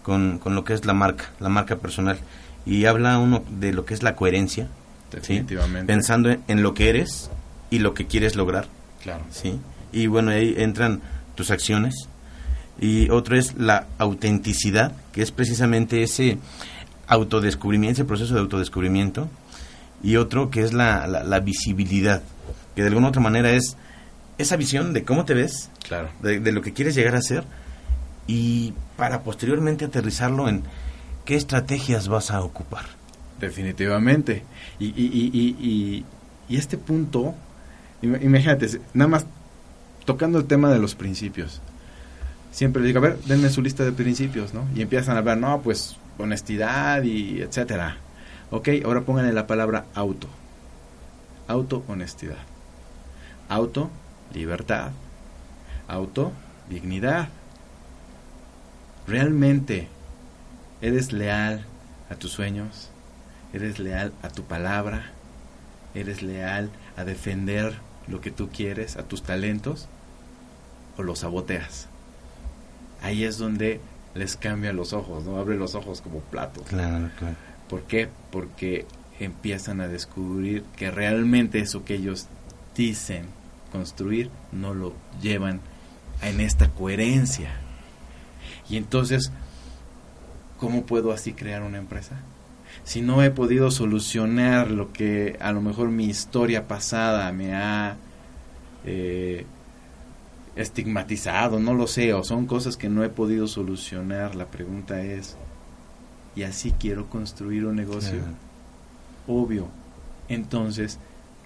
[0.03, 2.19] con, con lo que es la marca, la marca personal.
[2.67, 4.65] Y habla uno de lo que es la coherencia,
[5.11, 5.35] ¿sí?
[5.35, 5.93] Definitivamente.
[5.93, 7.31] pensando en, en lo que eres
[7.71, 8.67] y lo que quieres lograr.
[9.03, 9.23] Claro.
[9.31, 9.61] ¿sí?
[9.93, 11.01] Y bueno, ahí entran
[11.35, 12.09] tus acciones.
[12.81, 16.39] Y otro es la autenticidad, que es precisamente ese
[17.07, 19.29] autodescubrimiento, ese proceso de autodescubrimiento.
[20.03, 22.23] Y otro que es la, la, la visibilidad,
[22.75, 23.77] que de alguna otra manera es
[24.39, 26.09] esa visión de cómo te ves, Claro.
[26.23, 27.45] de, de lo que quieres llegar a ser,
[28.27, 30.63] y para posteriormente aterrizarlo en
[31.25, 32.85] qué estrategias vas a ocupar.
[33.41, 34.43] Definitivamente.
[34.79, 36.05] Y, y, y, y, y-
[36.49, 37.35] y este punto,
[38.03, 39.27] im- imagínate, nada más
[40.05, 41.61] tocando el tema de los principios.
[42.53, 44.67] Siempre le digo, a ver, denme su lista de principios, ¿no?
[44.75, 47.97] Y empiezan a ver, no, pues honestidad y etcétera.
[48.51, 50.29] Ok, ahora pónganle la palabra auto.
[51.49, 52.37] Auto, honestidad.
[53.49, 53.91] Auto,
[54.35, 54.91] libertad.
[55.89, 56.33] Auto,
[56.69, 57.29] dignidad.
[59.07, 59.89] ¿Realmente
[60.81, 61.65] eres leal
[62.11, 62.91] a tus sueños?
[63.53, 65.13] ¿Eres leal a tu palabra?
[65.95, 67.75] ¿Eres leal a defender
[68.09, 69.89] lo que tú quieres, a tus talentos?
[70.97, 71.87] ¿O los saboteas?
[73.03, 73.81] Ahí es donde
[74.15, 75.39] les cambian los ojos, ¿no?
[75.39, 76.65] Abre los ojos como platos.
[76.69, 77.37] Claro, claro.
[77.69, 78.09] ¿Por qué?
[78.31, 78.87] Porque
[79.21, 82.27] empiezan a descubrir que realmente eso que ellos
[82.75, 83.27] dicen
[83.75, 85.61] construir no lo llevan
[86.23, 87.51] en esta coherencia.
[88.71, 89.33] Y entonces,
[90.61, 92.21] ¿cómo puedo así crear una empresa?
[92.85, 97.97] Si no he podido solucionar lo que a lo mejor mi historia pasada me ha
[98.85, 99.45] eh,
[100.55, 105.37] estigmatizado, no lo sé, o son cosas que no he podido solucionar, la pregunta es,
[106.37, 108.21] ¿y así quiero construir un negocio?
[108.21, 108.37] Claro.
[109.27, 109.69] Obvio.
[110.29, 111.01] Entonces,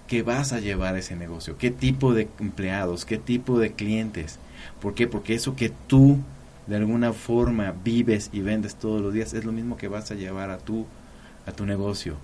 [0.09, 1.57] ¿qué vas a llevar a ese negocio?
[1.57, 3.05] ¿Qué tipo de empleados?
[3.05, 4.39] ¿Qué tipo de clientes?
[4.81, 5.07] ¿Por qué?
[5.07, 6.17] Porque eso que tú
[6.67, 10.15] de alguna forma vives y vendes todos los días es lo mismo que vas a
[10.15, 10.85] llevar a tu
[11.45, 12.15] a tu negocio.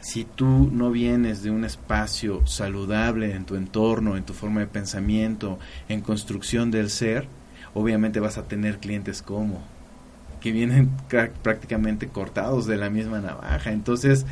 [0.00, 4.66] Si tú no vienes de un espacio saludable en tu entorno, en tu forma de
[4.66, 7.26] pensamiento, en construcción del ser,
[7.72, 9.62] obviamente vas a tener clientes como
[10.40, 10.90] que vienen
[11.42, 13.72] prácticamente cortados de la misma navaja.
[13.72, 14.26] Entonces,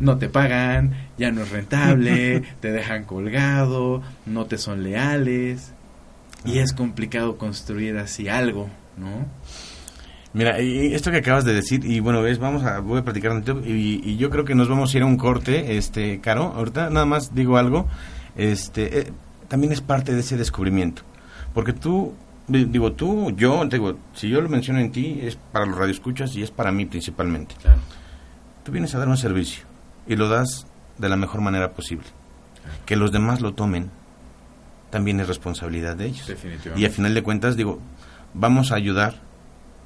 [0.00, 5.72] no te pagan, ya no es rentable, te dejan colgado, no te son leales
[6.44, 9.26] y es complicado construir así algo, ¿no?
[10.34, 13.42] Mira, y esto que acabas de decir, y bueno, ves, vamos a, voy a platicar
[13.64, 16.90] y, y yo creo que nos vamos a ir a un corte, este, Caro, ahorita
[16.90, 17.88] nada más digo algo,
[18.36, 19.12] este, eh,
[19.48, 21.02] también es parte de ese descubrimiento,
[21.54, 22.12] porque tú,
[22.46, 26.36] di- digo, tú, yo, digo, si yo lo menciono en ti, es para los radioescuchas
[26.36, 27.54] y es para mí principalmente.
[27.60, 27.80] Claro.
[28.64, 29.64] Tú vienes a dar un servicio
[30.08, 30.66] y lo das
[30.98, 32.06] de la mejor manera posible.
[32.86, 33.90] Que los demás lo tomen
[34.90, 36.26] también es responsabilidad de ellos.
[36.26, 36.80] Definitivamente.
[36.80, 37.78] Y a final de cuentas, digo,
[38.34, 39.20] vamos a ayudar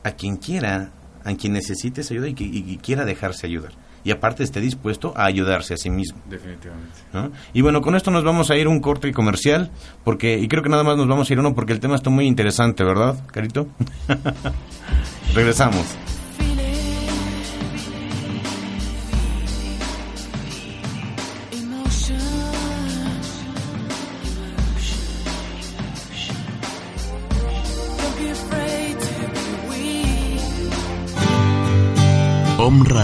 [0.04, 0.90] a quien quiera,
[1.24, 3.72] a quien necesite esa ayuda y que y quiera dejarse ayudar.
[4.04, 6.20] Y aparte esté dispuesto a ayudarse a sí mismo.
[6.28, 6.98] Definitivamente.
[7.12, 7.30] ¿no?
[7.52, 9.70] Y bueno, con esto nos vamos a ir un corte comercial,
[10.02, 12.10] porque y creo que nada más nos vamos a ir uno porque el tema está
[12.10, 13.68] muy interesante, ¿verdad, Carito?
[15.34, 15.86] Regresamos.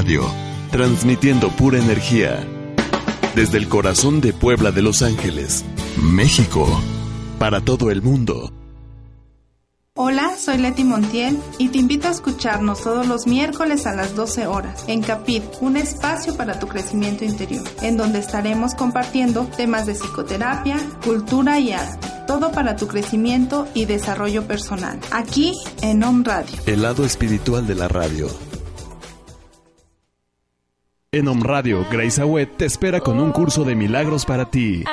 [0.08, 0.24] Radio,
[0.70, 2.42] transmitiendo pura energía.
[3.34, 5.66] Desde el corazón de Puebla de Los Ángeles,
[6.00, 6.66] México,
[7.38, 8.50] para todo el mundo.
[9.94, 14.46] Hola, soy Leti Montiel y te invito a escucharnos todos los miércoles a las 12
[14.46, 19.92] horas en Capit, un espacio para tu crecimiento interior, en donde estaremos compartiendo temas de
[19.92, 26.56] psicoterapia, cultura y arte, todo para tu crecimiento y desarrollo personal, aquí en Om Radio.
[26.64, 28.47] El lado espiritual de la radio.
[31.10, 34.84] En Om Radio, Grace Agüet te espera con un curso de milagros para ti.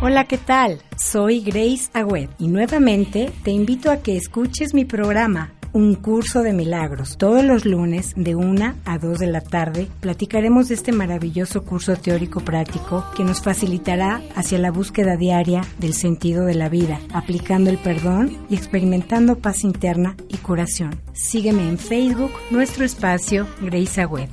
[0.00, 0.80] Hola, ¿qué tal?
[0.96, 6.52] Soy Grace Agüed y nuevamente te invito a que escuches mi programa, Un Curso de
[6.52, 7.16] Milagros.
[7.16, 11.94] Todos los lunes de 1 a 2 de la tarde platicaremos de este maravilloso curso
[11.94, 17.70] teórico práctico que nos facilitará hacia la búsqueda diaria del sentido de la vida, aplicando
[17.70, 21.00] el perdón y experimentando paz interna y curación.
[21.12, 24.28] Sígueme en Facebook, nuestro espacio Grace Agüed.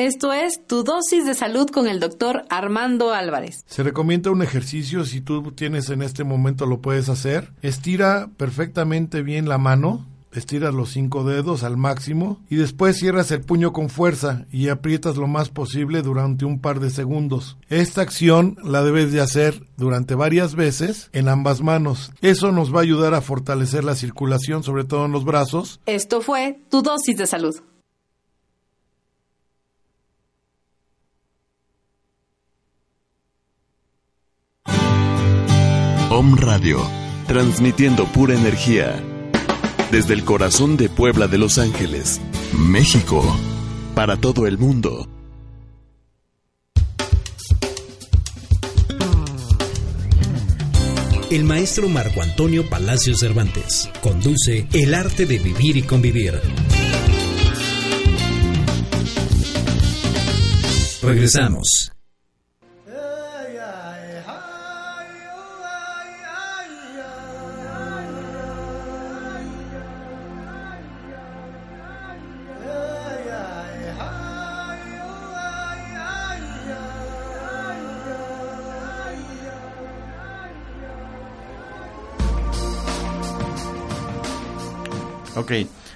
[0.00, 3.64] Esto es Tu dosis de salud con el doctor Armando Álvarez.
[3.66, 7.52] Se recomienda un ejercicio, si tú tienes en este momento lo puedes hacer.
[7.60, 13.42] Estira perfectamente bien la mano, estiras los cinco dedos al máximo y después cierras el
[13.42, 17.58] puño con fuerza y aprietas lo más posible durante un par de segundos.
[17.68, 22.10] Esta acción la debes de hacer durante varias veces en ambas manos.
[22.22, 25.78] Eso nos va a ayudar a fortalecer la circulación, sobre todo en los brazos.
[25.84, 27.54] Esto fue Tu dosis de salud.
[36.20, 36.78] Radio,
[37.26, 39.02] transmitiendo pura energía.
[39.90, 42.20] Desde el corazón de Puebla de Los Ángeles,
[42.52, 43.24] México,
[43.94, 45.08] para todo el mundo.
[51.30, 56.38] El maestro Marco Antonio Palacio Cervantes conduce El arte de vivir y convivir.
[61.02, 61.92] Regresamos.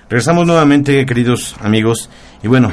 [0.08, 2.10] Regresamos nuevamente, queridos amigos,
[2.42, 2.72] y bueno,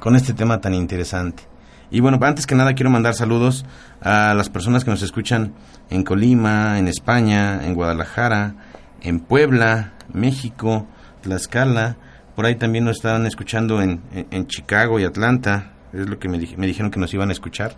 [0.00, 1.44] con este tema tan interesante.
[1.90, 3.64] Y bueno, antes que nada quiero mandar saludos
[4.02, 5.54] a las personas que nos escuchan
[5.88, 8.54] en Colima, en España, en Guadalajara,
[9.00, 10.86] en Puebla, México,
[11.22, 11.96] Tlaxcala,
[12.36, 16.38] por ahí también nos están escuchando en, en- Chicago y Atlanta, es lo que me,
[16.38, 17.76] dij- me dijeron que nos iban a escuchar.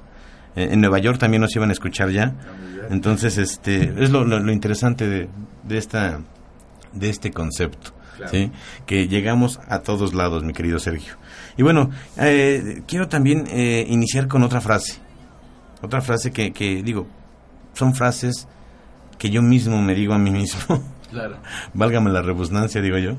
[0.57, 2.35] Eh, en Nueva York también nos iban a escuchar ya.
[2.91, 5.29] Entonces, este, es lo- lo interesante de,
[5.63, 6.21] de esta
[6.93, 8.33] de este concepto, Claro.
[8.33, 8.51] ¿sí?
[8.87, 11.15] que llegamos a todos lados, mi querido Sergio.
[11.57, 14.99] Y bueno, eh, quiero también eh, iniciar con otra frase,
[15.83, 17.07] otra frase que, que digo,
[17.73, 18.47] son frases
[19.19, 21.39] que yo mismo me digo a mí mismo, Claro.
[21.75, 23.17] válgame la rebusnancia, digo yo,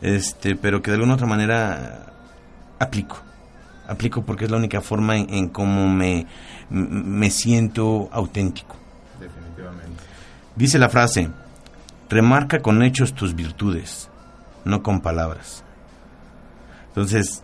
[0.00, 2.12] este, pero que de alguna otra manera
[2.78, 3.22] aplico,
[3.86, 6.26] aplico porque es la única forma en, en cómo me,
[6.70, 8.76] me siento auténtico.
[9.20, 10.02] Definitivamente.
[10.56, 11.28] Dice la frase,
[12.10, 14.10] remarca con hechos tus virtudes,
[14.64, 15.64] no con palabras.
[16.88, 17.42] Entonces,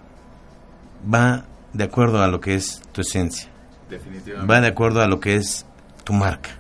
[1.13, 3.49] va de acuerdo a lo que es tu esencia,
[3.91, 4.53] Definitivamente.
[4.53, 5.65] va de acuerdo a lo que es
[6.05, 6.51] tu marca.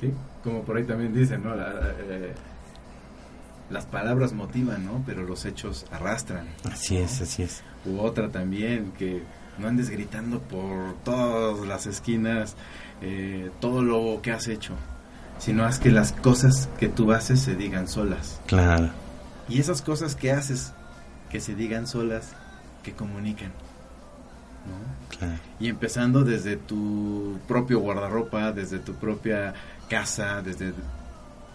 [0.00, 0.12] Sí,
[0.44, 1.54] como por ahí también dicen, ¿no?
[1.54, 2.34] La- eh,
[3.68, 5.02] Las palabras motivan, ¿no?
[5.04, 6.46] Pero los hechos arrastran.
[6.70, 7.62] Así es, así es.
[7.84, 9.24] U otra también, que
[9.58, 12.54] no andes gritando por todas las esquinas
[13.02, 14.74] eh, todo lo que has hecho,
[15.38, 18.40] sino haz que las cosas que tú haces se digan solas.
[18.46, 18.90] Claro,
[19.48, 20.72] Y esas cosas que haces
[21.30, 22.34] que se digan solas,
[22.82, 23.52] que comunican.
[24.66, 25.16] ¿no?
[25.16, 25.34] claro.
[25.60, 29.54] Y empezando desde tu propio guardarropa, desde tu propia
[29.88, 30.72] casa, desde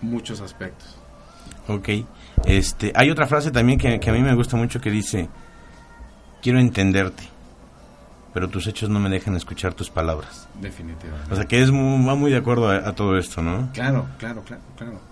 [0.01, 0.97] muchos aspectos.
[1.67, 1.89] Ok.
[2.45, 5.29] Este, hay otra frase también que, que a mí me gusta mucho que dice,
[6.41, 7.23] quiero entenderte,
[8.33, 10.47] pero tus hechos no me dejan escuchar tus palabras.
[10.59, 11.31] Definitivamente.
[11.31, 13.69] O sea que es muy, va muy de acuerdo a, a todo esto, ¿no?
[13.73, 15.10] Claro, claro, claro, claro.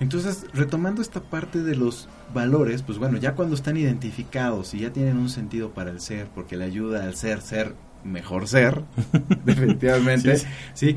[0.00, 4.90] Entonces, retomando esta parte de los valores, pues bueno, ya cuando están identificados y ya
[4.92, 8.82] tienen un sentido para el ser, porque le ayuda al ser ser mejor ser,
[9.44, 10.96] definitivamente, Sí, sí.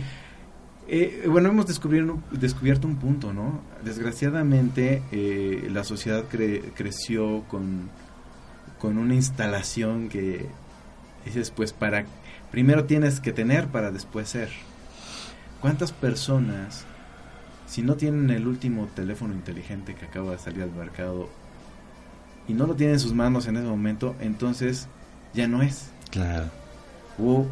[0.87, 3.61] Eh, bueno, hemos descubierto, descubierto un punto, ¿no?
[3.83, 7.89] Desgraciadamente, eh, la sociedad cre- creció con,
[8.79, 10.45] con una instalación que
[11.25, 12.05] dices, pues para,
[12.51, 14.49] primero tienes que tener para después ser.
[15.61, 16.85] ¿Cuántas personas,
[17.73, 21.27] si no tienen el último teléfono inteligente que acaba de salir al mercado
[22.47, 24.87] y no lo tienen en sus manos en ese momento, entonces
[25.33, 25.89] ya no es?
[26.11, 26.51] Claro.
[27.17, 27.47] O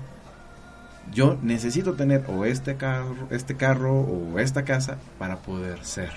[1.12, 6.12] yo necesito tener o este carro, este carro o esta casa para poder ser.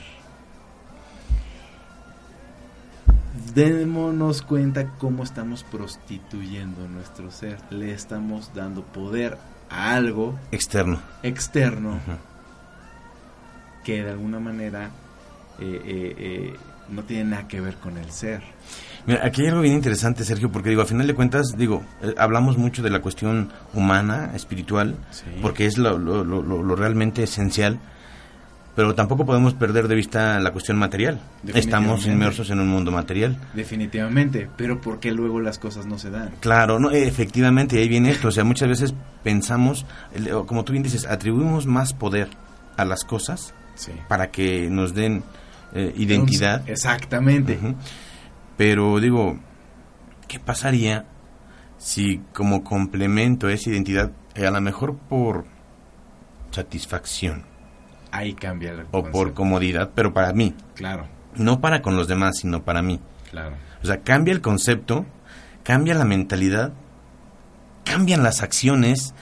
[3.55, 7.59] Démonos cuenta cómo estamos prostituyendo nuestro ser.
[7.71, 9.39] Le estamos dando poder
[9.71, 11.01] a algo Externo.
[11.23, 12.01] externo.
[13.85, 14.91] Que de alguna manera
[15.61, 16.55] eh, eh, eh,
[16.89, 18.43] no tiene nada que ver con el ser.
[19.07, 22.15] Mira, aquí hay algo bien interesante, Sergio, porque digo, a final de cuentas, digo, eh,
[22.17, 25.25] hablamos mucho de la cuestión humana, espiritual, Sí.
[25.43, 27.79] porque es lo, lo- lo- lo- realmente esencial,
[28.75, 31.21] pero tampoco podemos perder de vista la cuestión material.
[31.55, 33.37] Estamos inmersos en un mundo material.
[33.55, 36.31] Definitivamente, pero ¿por qué luego las cosas no se dan?
[36.41, 38.29] Claro, no, efectivamente, ahí viene esto.
[38.29, 39.87] O sea, muchas veces pensamos,
[40.47, 42.29] como tú bien dices, atribuimos más poder
[42.77, 43.93] a las cosas Sí.
[44.09, 45.25] para que nos den
[45.75, 46.69] eh, identidad.
[46.69, 47.59] Exactamente.
[48.57, 49.39] Pero digo,
[50.29, 51.07] ¿qué pasaría
[51.85, 55.45] si como complemento a esa identidad, eh, a lo mejor por
[56.51, 57.45] satisfacción.
[58.11, 60.55] Ahí cambia el O por comodidad, pero para mí.
[60.75, 61.07] Claro.
[61.35, 63.01] No para con los demás, sino para mí.
[63.31, 63.57] Claro.
[63.83, 65.05] O sea, cambia el concepto,
[65.63, 66.73] cambia la mentalidad,
[67.85, 69.15] cambian las acciones.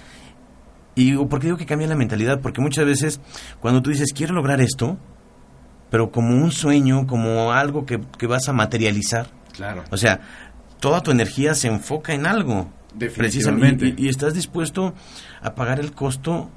[0.95, 2.41] ¿Y por qué digo que cambia la mentalidad?
[2.41, 3.21] Porque muchas veces
[3.61, 4.99] cuando tú dices, quiero lograr esto,
[5.91, 9.29] pero como un sueño, como algo que, que vas a materializar.
[9.55, 9.85] Claro.
[9.91, 10.21] O sea,
[10.81, 12.71] toda tu energía se enfoca en algo.
[12.95, 13.17] Definitivamente.
[13.17, 14.03] Precisamente.
[14.03, 14.95] Y, y estás dispuesto
[15.41, 16.51] a pagar el costo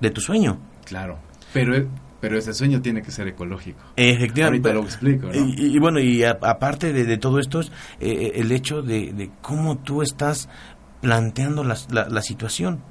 [0.00, 0.58] de tu sueño.
[0.84, 1.18] Claro.
[1.52, 1.88] Pero,
[2.20, 3.80] pero ese sueño tiene que ser ecológico.
[3.96, 4.68] Efectivamente.
[4.68, 5.34] Ahorita lo explico, ¿no?
[5.34, 9.30] Y, y bueno, y aparte de, de todo esto, es eh, el hecho de, de
[9.40, 10.48] cómo tú estás
[11.00, 12.82] planteando la, la situación.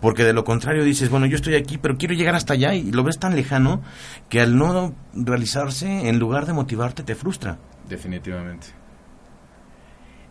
[0.00, 2.92] Porque de lo contrario dices, bueno, yo estoy aquí, pero quiero llegar hasta allá y
[2.92, 3.82] lo ves tan lejano
[4.28, 7.58] que al no realizarse, en lugar de motivarte, te frustra.
[7.88, 8.68] Definitivamente.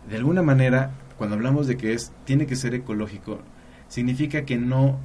[0.08, 3.40] De alguna manera, cuando hablamos de que es tiene que ser ecológico,
[3.88, 4.98] significa que no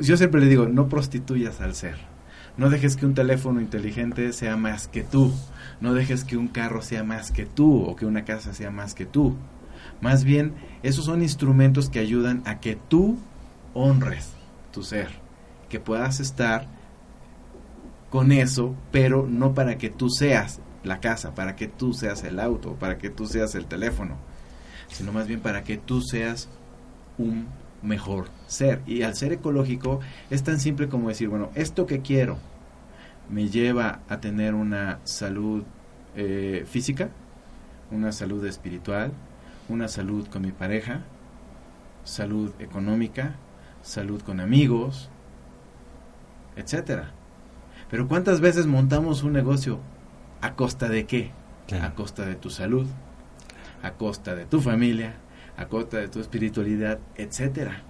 [0.00, 1.96] yo siempre le digo, no prostituyas al ser.
[2.56, 5.32] No dejes que un teléfono inteligente sea más que tú.
[5.80, 8.94] No dejes que un carro sea más que tú o que una casa sea más
[8.94, 9.36] que tú.
[10.00, 10.52] Más bien,
[10.82, 13.18] esos son instrumentos que ayudan a que tú
[13.74, 14.32] honres
[14.72, 15.08] tu ser,
[15.68, 16.66] que puedas estar
[18.10, 22.40] con eso, pero no para que tú seas la casa, para que tú seas el
[22.40, 24.16] auto, para que tú seas el teléfono,
[24.88, 26.48] sino más bien para que tú seas
[27.18, 27.46] un
[27.82, 28.82] mejor ser.
[28.86, 30.00] Y al ser ecológico
[30.30, 32.38] es tan simple como decir, bueno, esto que quiero
[33.28, 35.64] me lleva a tener una salud
[36.14, 37.10] eh, física,
[37.90, 39.12] una salud espiritual,
[39.68, 41.02] una salud con mi pareja,
[42.04, 43.36] salud económica,
[43.82, 45.10] salud con amigos,
[46.56, 47.10] etcétera.
[47.90, 49.78] Pero ¿cuántas veces montamos un negocio
[50.40, 51.30] a costa de qué?
[51.66, 51.84] Claro.
[51.86, 52.86] A costa de tu salud,
[53.82, 55.14] a costa de tu familia,
[55.56, 57.82] a costa de tu espiritualidad, etcétera.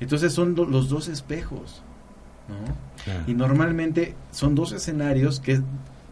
[0.00, 1.82] Entonces son do- los dos espejos,
[2.48, 2.74] ¿no?
[3.04, 3.24] Claro.
[3.26, 5.60] Y normalmente son dos escenarios que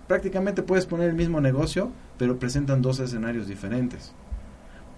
[0.09, 4.13] prácticamente puedes poner el mismo negocio, pero presentan dos escenarios diferentes.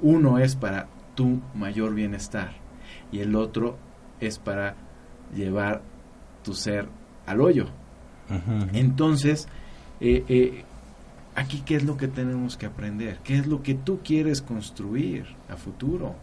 [0.02, 2.52] Uno es para tu mayor bienestar
[3.12, 3.78] y el otro
[4.27, 4.77] es para
[5.35, 5.83] llevar
[6.43, 6.89] tu ser
[7.27, 7.66] al hoyo.
[8.72, 9.49] Entonces,
[10.01, 10.64] eh, eh,
[11.35, 15.27] aquí qué es lo que tenemos que aprender, qué es lo que tú quieres construir
[15.49, 16.14] a futuro.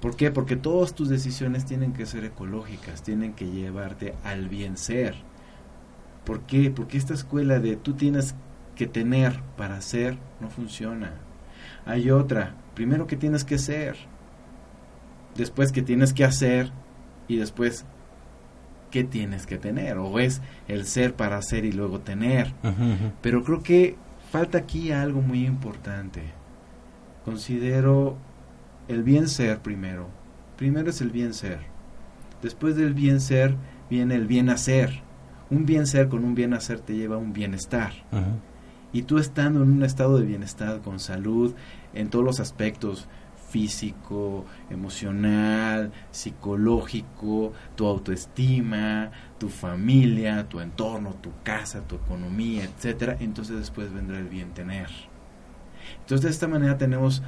[0.00, 0.30] ¿Por qué?
[0.30, 5.14] Porque todas tus decisiones tienen que ser ecológicas, tienen que llevarte al bien ser.
[6.24, 6.70] ¿Por qué?
[6.70, 8.34] Porque esta escuela de tú tienes
[8.76, 11.12] que tener para ser no funciona.
[11.86, 13.96] Hay otra, primero que tienes que ser,
[15.34, 16.70] después que tienes que hacer
[17.30, 17.84] y después
[18.90, 19.98] qué tienes que tener.
[19.98, 22.52] O es el ser para hacer y luego tener.
[23.22, 23.96] Pero creo que
[24.30, 26.22] falta aquí algo muy importante.
[27.24, 28.16] Considero
[28.88, 30.08] el bien ser primero.
[30.56, 31.60] Primero es el bien ser.
[32.42, 33.54] Después del bien ser
[33.88, 35.02] viene el bien hacer.
[35.50, 37.92] Un bien ser con un bien hacer te lleva a un bienestar.
[38.92, 41.54] Y tú estando en un estado de bienestar, con salud,
[41.94, 43.06] en todos los aspectos,
[43.50, 53.58] físico, emocional, psicológico, tu autoestima, tu familia, tu entorno, tu casa, tu economía, etcétera, entonces
[53.58, 54.88] después vendrá el bien tener.
[56.00, 57.22] Entonces de esta manera tenemos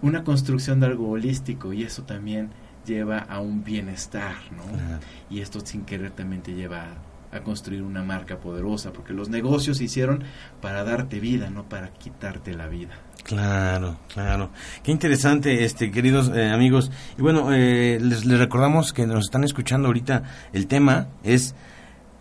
[0.00, 2.50] una construcción de algo holístico y eso también
[2.86, 4.64] lleva a un bienestar, ¿no?
[4.64, 5.00] Claro.
[5.28, 6.86] Y esto sin querer también te lleva
[7.32, 10.24] a, construir una marca poderosa, porque los negocios se hicieron
[10.60, 12.90] para darte vida, no para quitarte la vida.
[13.24, 14.50] Claro, claro.
[14.82, 16.90] Qué interesante, este, queridos eh, amigos.
[17.18, 20.22] Y bueno, eh, les, recordamos que nos están escuchando ahorita.
[20.52, 21.54] El tema es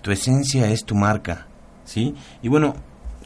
[0.01, 1.47] tu esencia es tu marca,
[1.85, 2.13] ¿sí?
[2.41, 2.75] Y bueno,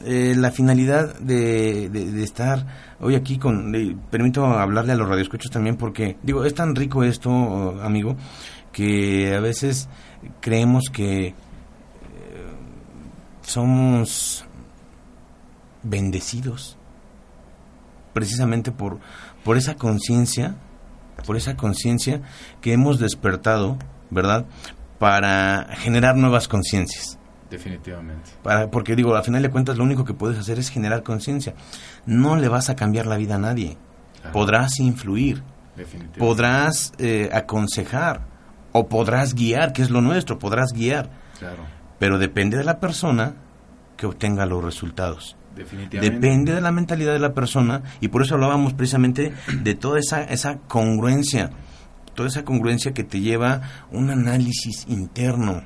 [0.04, 2.66] eh, la finalidad de, de- de estar
[3.00, 7.04] hoy aquí con, le permito hablarle a los radioescuchos también porque digo es tan rico
[7.04, 7.30] esto,
[7.82, 8.16] amigo,
[8.72, 9.88] que a veces
[10.40, 11.34] creemos que
[13.52, 14.44] somos
[15.82, 16.78] bendecidos
[18.14, 18.98] precisamente por,
[19.44, 20.56] por esa conciencia,
[21.26, 22.22] por esa conciencia
[22.60, 23.78] que hemos despertado,
[24.10, 24.46] ¿verdad?
[24.98, 27.18] Para generar nuevas conciencias.
[27.50, 28.30] Definitivamente.
[28.42, 31.54] Para, porque digo, a final de cuentas lo único que puedes hacer es generar conciencia.
[32.06, 33.76] No le vas a cambiar la vida a nadie.
[34.16, 34.32] Claro.
[34.32, 35.42] Podrás influir,
[36.18, 38.22] podrás eh, aconsejar
[38.72, 41.10] o podrás guiar, que es lo nuestro, podrás guiar.
[41.38, 41.81] Claro.
[42.02, 43.36] Pero depende de la persona
[43.96, 45.36] que obtenga los resultados.
[45.54, 46.10] Definitivamente.
[46.16, 49.32] Depende de la mentalidad de la persona y por eso hablábamos precisamente
[49.62, 51.50] de toda esa, esa congruencia,
[52.16, 55.62] toda esa congruencia que te lleva un análisis interno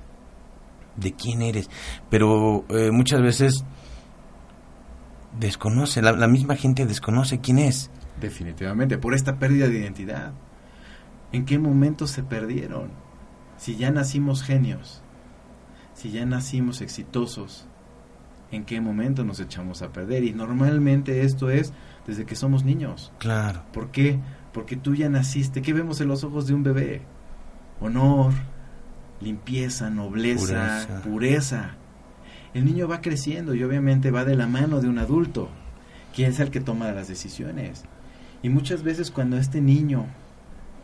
[0.96, 1.70] de quién eres.
[2.10, 3.64] Pero eh, muchas veces
[5.40, 7.90] desconoce, la, la misma gente desconoce quién es.
[8.20, 10.34] Definitivamente, por esta pérdida de identidad.
[11.32, 12.90] ¿En qué momento se perdieron?
[13.56, 15.02] Si ya nacimos genios,
[15.96, 17.66] si ya nacimos exitosos,
[18.52, 20.24] ¿en qué momento nos echamos a perder?
[20.24, 21.72] Y normalmente esto es
[22.06, 23.12] desde que somos niños.
[23.18, 23.62] Claro.
[23.72, 24.18] ¿Por qué?
[24.52, 25.62] Porque tú ya naciste.
[25.62, 27.00] ¿Qué vemos en los ojos de un bebé?
[27.80, 28.34] Honor,
[29.22, 31.02] limpieza, nobleza, Pureza.
[31.02, 31.70] pureza.
[32.52, 35.48] El niño va creciendo y obviamente va de la mano de un adulto,
[36.14, 37.84] quien es el que toma las decisiones.
[38.42, 40.04] Y muchas veces cuando este niño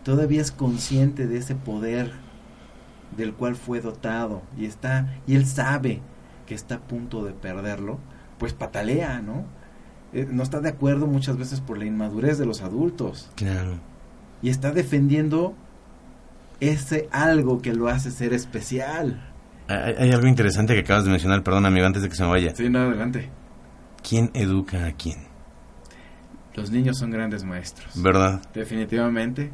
[0.05, 2.13] todavía es consciente de ese poder
[3.17, 6.01] del cual fue dotado y está y él sabe
[6.47, 7.99] que está a punto de perderlo,
[8.39, 9.45] pues patalea, ¿no?
[10.13, 13.75] Eh, no está de acuerdo muchas veces por la inmadurez de los adultos Claro.
[14.43, 15.55] y está defendiendo
[16.61, 19.29] ese algo que lo hace ser especial.
[19.69, 22.31] Hay, hay algo interesante que acabas de mencionar, perdón amigo, antes de que se me
[22.31, 22.55] vaya.
[22.55, 23.31] Sí, no, adelante.
[24.07, 25.19] ¿Quién educa a quién?
[26.55, 28.01] Los niños son grandes maestros.
[28.03, 28.43] ¿Verdad?
[28.53, 29.51] Definitivamente.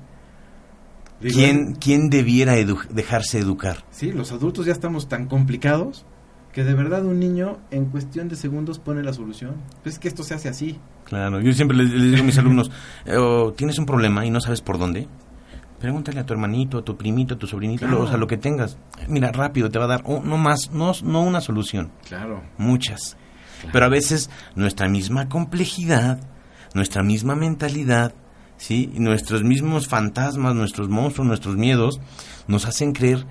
[1.21, 3.85] Digo, ¿Quién, quién debiera edu- dejarse educar?
[3.91, 6.05] Sí, los adultos ya estamos tan complicados
[6.53, 9.57] que de verdad un niño en cuestión de segundos pone la solución.
[9.83, 10.79] Pues es que esto se hace así.
[11.05, 12.71] Claro, yo siempre les, les digo a mis alumnos,
[13.07, 13.17] eh,
[13.57, 15.09] tienes un problema y no sabes por dónde,
[15.81, 17.99] pregúntale a tu hermanito, a tu primito, a tu sobrinito, Claro.
[17.99, 18.77] lo- o sea, lo que tengas.
[19.09, 22.43] Mira, rápido te va a dar, oh, no más, no, no una solución, Claro.
[22.59, 23.17] muchas.
[23.61, 23.71] Claro.
[23.73, 26.21] Pero a veces nuestra misma complejidad,
[26.75, 28.13] nuestra misma mentalidad,
[28.59, 28.91] ¿sí?
[28.95, 32.01] Y nuestros mismos fantasmas, nuestros monstruos, nuestros miedos,
[32.47, 33.25] nos hacen creer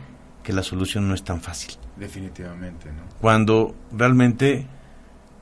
[0.43, 1.73] que la solución no es tan fácil.
[1.97, 3.03] Definitivamente, ¿no?
[3.21, 4.65] Cuando realmente,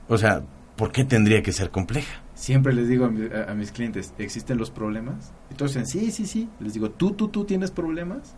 [0.08, 0.42] o sea,
[0.76, 2.20] ¿por qué tendría que ser compleja?
[2.34, 5.32] Siempre les digo a, mi- a- a mis clientes, ¿existen los problemas?
[5.50, 6.48] Y todos dicen, sí, sí, sí.
[6.60, 8.34] Les digo, ¿tú, tú, tú tienes problemas?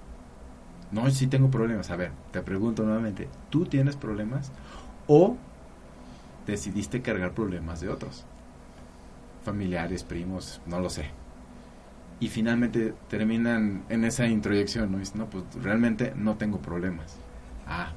[0.92, 1.90] No, sí tengo problemas.
[1.90, 4.52] A ver, te pregunto nuevamente, ¿tú tienes problemas?
[5.06, 5.36] ¿O
[6.46, 8.24] decidiste cargar problemas de otros?
[9.44, 11.10] Familiares, primos, no lo sé.
[12.20, 14.98] Y finalmente terminan en esa introyección, ¿no?
[14.98, 17.16] Dicen, no, pues realmente no tengo problemas.
[17.66, 17.92] Ah,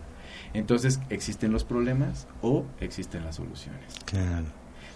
[0.53, 3.95] entonces, ¿existen los problemas o existen las soluciones?
[4.05, 4.45] Claro.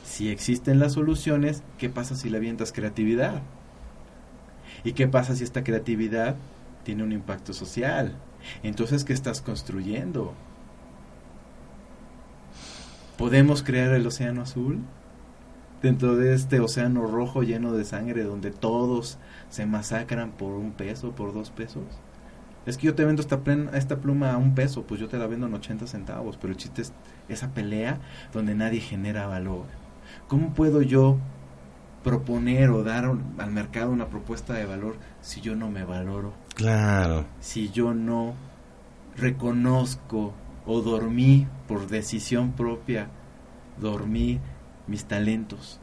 [0.03, 3.41] Si existen las soluciones, ¿qué pasa si le avientas creatividad?
[4.83, 6.35] ¿Y qué pasa si esta creatividad
[6.83, 8.15] tiene un impacto social?
[8.61, 10.33] Entonces, ¿qué estás construyendo?
[13.17, 14.79] ¿Podemos crear el océano azul?
[15.85, 19.19] Dentro de este océano rojo lleno de sangre donde todos
[19.49, 21.83] se masacran por un peso, por dos pesos.
[22.65, 25.45] Es que yo te vendo esta, pluma a un peso, pues yo te la vendo
[25.45, 26.93] en 80 centavos, pero el chiste es
[27.29, 27.99] esa pelea
[28.33, 29.65] donde nadie genera valor.
[30.27, 31.19] ¿Cómo puedo yo
[32.03, 33.05] proponer o dar
[33.37, 36.33] al mercado una propuesta de valor si yo no me valoro?
[36.55, 37.25] Claro.
[37.41, 38.33] Si yo no
[39.15, 40.33] reconozco
[40.65, 43.07] o dormí por decisión propia,
[43.79, 44.39] dormí
[44.87, 45.79] mis talentos.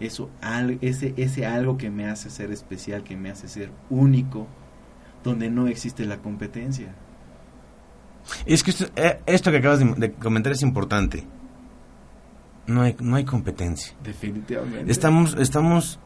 [0.00, 4.46] Eso, al- ese, ese algo que me hace ser especial, que me hace ser único,
[5.24, 6.94] donde no existe la competencia.
[8.46, 11.26] Es que esto, eh, esto que acabas de, de comentar es importante.
[12.66, 13.94] No hay, no hay competencia.
[14.04, 14.92] Definitivamente.
[14.92, 15.98] Estamos, estamos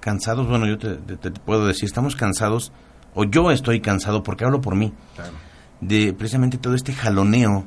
[0.00, 2.72] cansados, bueno, yo te, te- te puedo decir, estamos cansados,
[3.14, 5.32] o yo estoy cansado, porque hablo por mí, Claro.
[5.80, 7.64] de precisamente todo este jaloneo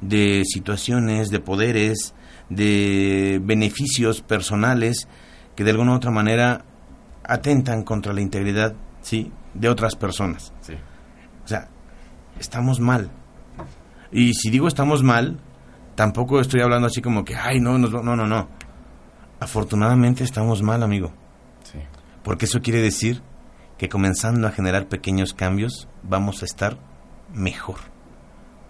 [0.00, 2.14] de situaciones, de poderes,
[2.48, 5.08] de beneficios personales
[5.54, 6.64] que de alguna u otra manera
[7.24, 10.52] atentan contra la integridad, sí, de otras personas.
[10.60, 10.74] Sí.
[11.44, 11.68] O sea,
[12.38, 13.10] estamos mal.
[14.10, 15.38] Y si digo estamos mal,
[15.94, 18.02] tampoco estoy hablando así como que, ay, no, nos va-".
[18.02, 18.48] no, no, no.
[19.40, 21.12] Afortunadamente estamos mal, amigo.
[21.64, 21.78] Sí.
[22.22, 23.22] Porque eso quiere decir
[23.76, 26.78] que comenzando a generar pequeños cambios, vamos a estar
[27.32, 27.78] mejor.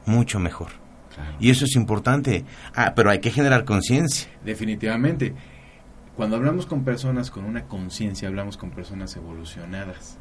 [0.05, 0.69] Mucho mejor.
[1.19, 1.37] Claro.
[1.41, 2.45] Y eso es importante.
[2.75, 4.29] Ah, pero hay que generar conciencia.
[4.45, 5.35] Definitivamente.
[6.17, 10.19] Cuando hablamos con personas con una conciencia, hablamos con personas evolucionadas,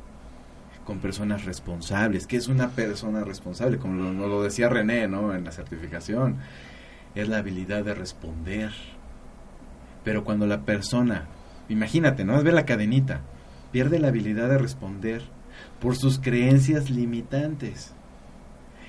[0.85, 2.27] con personas responsables.
[2.27, 3.77] ¿Qué es una persona responsable?
[3.77, 5.33] Como lo, lo decía René, ¿no?
[5.33, 6.37] En la certificación,
[7.15, 8.71] es la habilidad de responder.
[10.03, 11.27] Pero cuando la persona,
[11.67, 12.41] imagínate, ¿no?
[12.43, 13.21] Ve la cadenita,
[13.71, 15.23] pierde la habilidad de responder
[15.79, 17.93] por sus creencias limitantes.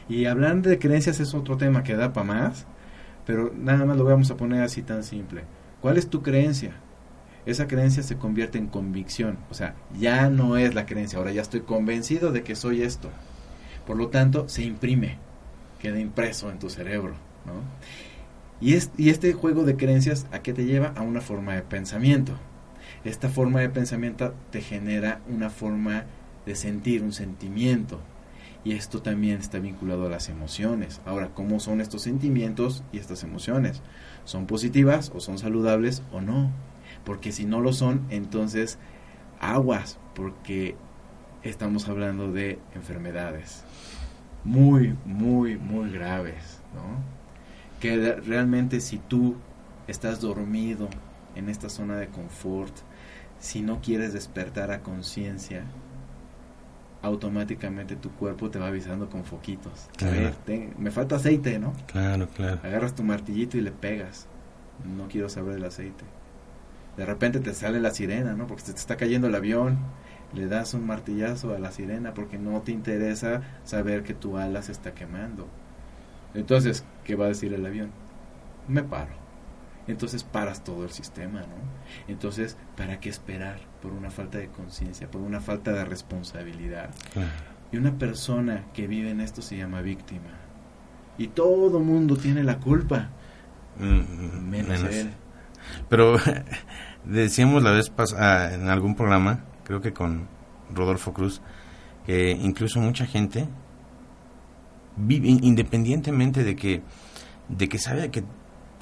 [0.09, 2.67] Y hablar de creencias es otro tema que da para más,
[3.27, 5.43] pero nada más lo vamos a poner así tan simple.
[5.81, 6.73] ¿Cuál es tu creencia?
[7.47, 11.43] Esa creencia se convierte en convicción, o sea, ya no es la creencia, ahora ya
[11.43, 13.11] estoy convencido de que soy esto.
[13.87, 15.19] Por lo tanto, se imprime,
[15.79, 17.15] queda impreso en tu cerebro,
[17.47, 17.63] ¿no?
[18.61, 20.93] Y, es, y este juego de creencias, ¿a qué te lleva?
[20.97, 22.33] A una forma de pensamiento.
[23.05, 26.05] Esta forma de pensamiento te genera una forma
[26.45, 28.01] de sentir, un sentimiento.
[28.65, 31.01] Y esto también está vinculado a las emociones.
[31.07, 33.83] Ahora, ¿cómo son estos sentimientos y estas emociones?
[34.25, 36.51] ¿Son positivas o son saludables o no?
[37.05, 38.79] Porque si no lo son, entonces
[39.41, 40.77] aguas, porque
[41.43, 43.65] estamos hablando de enfermedades
[44.45, 47.03] muy, muy, muy graves, ¿no?
[47.81, 49.37] Que realmente si tú
[49.87, 50.89] estás dormido
[51.35, 52.75] en esta zona de confort,
[53.39, 55.65] si no quieres despertar a conciencia,
[57.03, 59.89] automáticamente tu cuerpo te va avisando con foquitos.
[60.03, 60.35] A ver,
[60.79, 61.73] me falta aceite, ¿no?
[61.87, 62.61] Claro, claro.
[62.63, 64.27] Agarras tu martillito y le pegas.
[64.97, 66.05] No quiero saber del aceite.
[66.97, 68.47] De repente te sale la sirena, ¿no?
[68.47, 69.79] Porque te está cayendo el avión.
[70.35, 74.63] Le das un martillazo a la sirena porque no te interesa saber que tu ala
[74.63, 75.47] se está quemando.
[76.35, 77.91] Entonces, ¿qué va a decir el avión?
[78.67, 79.28] Me paro
[79.89, 81.57] entonces paras todo el sistema, ¿no?
[82.09, 86.91] Entonces, ¿para qué esperar por una falta de conciencia, por una falta de responsabilidad?
[87.73, 90.31] Y una persona que vive en esto se llama víctima.
[91.17, 93.09] Y todo mundo tiene la culpa,
[93.79, 95.11] mm, menos, él.
[95.89, 96.17] Pero
[97.05, 100.29] decíamos la vez pasada en algún programa, creo que con
[100.73, 101.41] Rodolfo Cruz,
[102.07, 103.49] que incluso mucha gente
[104.97, 106.83] vive independientemente de que
[107.49, 108.25] de que sabe que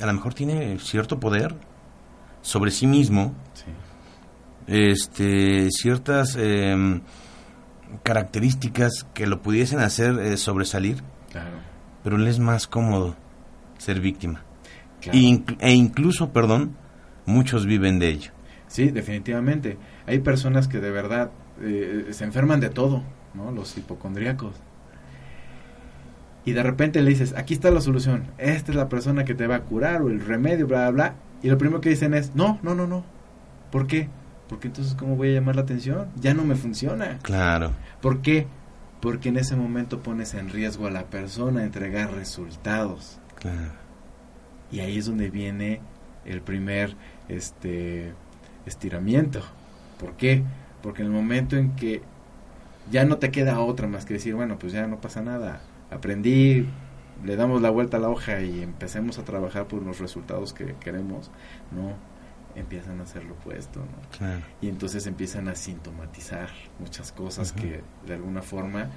[0.01, 1.55] a lo mejor tiene cierto poder
[2.43, 3.35] sobre sí mismo,
[4.67, 7.01] este, ciertas em,
[8.03, 11.03] características que lo pudiesen hacer eh, sobresalir,
[12.03, 13.17] pero le es más cómodo
[13.79, 14.43] ser víctima.
[15.13, 16.77] e incluso, perdón,
[17.27, 18.31] muchos viven de ello.
[18.69, 19.79] Sí, definitivamente.
[20.07, 21.31] Hay personas que de verdad
[21.61, 23.03] eh, se enferman de todo,
[23.35, 23.53] ¿no?
[23.53, 24.55] Los hipocondríacos
[26.47, 29.49] y de repente le dices, aquí está la solución, esta es la persona que te
[29.49, 32.37] va a curar o el remedio, bla, bla, bla, y lo primero que dicen es,
[32.37, 33.05] no, no, no, no.
[33.73, 34.09] ¿Por qué?
[34.49, 36.07] Porque entonces, ¿cómo voy a llamar la atención?
[36.15, 37.19] Ya no me funciona.
[37.23, 37.73] Claro.
[38.01, 38.47] ¿Por qué?
[39.01, 43.19] Porque en ese momento pones en riesgo a la persona a entregar resultados.
[43.35, 43.73] Claro.
[44.71, 45.81] Y ahí es donde viene
[46.25, 46.95] el primer
[47.29, 48.13] este
[48.67, 49.41] estiramiento.
[49.99, 50.45] ¿Por qué?
[50.81, 52.03] Porque en el momento en que
[52.93, 55.61] ya no te queda otra más que decir, bueno, pues ya no pasa nada
[55.91, 56.67] aprendí,
[57.25, 60.75] le damos la vuelta a la hoja y empecemos a trabajar por los resultados que
[60.81, 61.31] queremos,
[61.73, 61.95] no
[62.55, 64.27] empiezan a hacer lo opuesto, ¿no?
[64.63, 68.89] Y entonces empiezan a sintomatizar muchas cosas que de alguna forma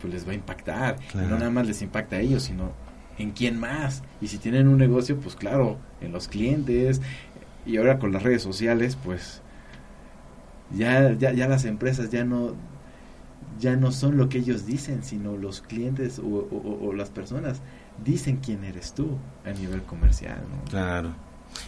[0.00, 0.96] pues les va a impactar.
[1.14, 2.72] Y no nada más les impacta a ellos, sino
[3.18, 4.02] en quién más.
[4.20, 7.00] Y si tienen un negocio, pues claro, en los clientes.
[7.64, 9.40] Y ahora con las redes sociales, pues
[10.74, 12.54] ya, ya, ya las empresas ya no
[13.58, 17.60] ya no son lo que ellos dicen, sino los clientes o, las personas
[18.04, 20.42] dicen quién eres tú a nivel comercial.
[20.70, 21.14] Claro.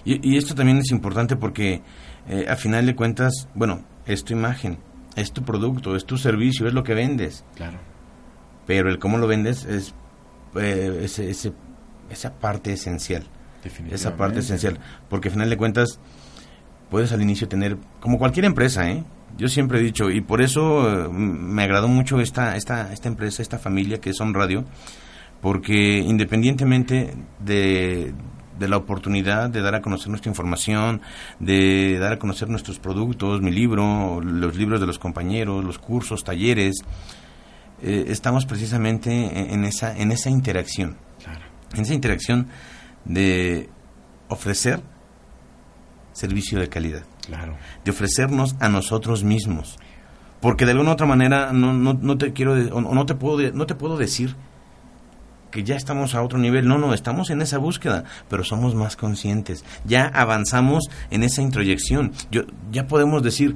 [0.05, 1.83] Y, esto también es importante porque
[2.29, 4.79] eh, a final de cuentas, bueno, es tu imagen,
[5.15, 7.45] es tu producto, es tu servicio, es lo que vendes.
[7.55, 7.79] Claro.
[8.67, 9.95] Pero el cómo lo vendes es
[10.57, 11.31] eh, ese,
[12.11, 13.25] esa parte esencial.
[13.91, 14.79] Esa parte esencial.
[15.09, 15.99] Porque a final de cuentas,
[16.91, 19.05] puedes al inicio tener, como cualquier empresa, ¿eh?
[19.37, 23.43] Yo siempre he dicho, y por eso eh, me agradó mucho esta, esta, esta empresa,
[23.43, 24.65] esta familia que es On Radio,
[25.41, 28.15] porque independientemente de,
[28.59, 31.03] de la oportunidad de dar a conocer nuestra información,
[31.41, 36.23] de dar a conocer nuestros productos, mi libro, los libros de los compañeros, los cursos,
[36.23, 36.77] talleres,
[37.83, 40.97] eh, estamos precisamente en esa, en esa interacción.
[41.75, 42.49] En esa interacción
[43.05, 43.69] de
[44.29, 44.81] ofrecer
[46.13, 47.05] servicio de calidad.
[47.27, 47.57] Claro.
[47.85, 49.79] De ofrecernos a nosotros mismos.
[50.41, 53.67] Porque de alguna otra manera no, no, no te quiero o no te puedo no
[53.67, 54.37] te puedo decir
[55.51, 56.67] que ya estamos a otro nivel.
[56.67, 59.65] No, no, estamos en esa búsqueda, pero somos más conscientes.
[59.85, 62.13] Ya avanzamos en esa introyección.
[62.33, 63.55] Yo, ya podemos decir,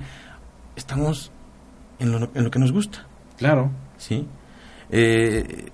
[0.77, 1.33] estamos
[1.99, 3.05] en lo, en lo que nos gusta.
[3.37, 3.73] Claro.
[3.97, 4.29] ¿Sí?
[4.91, 5.71] Eh,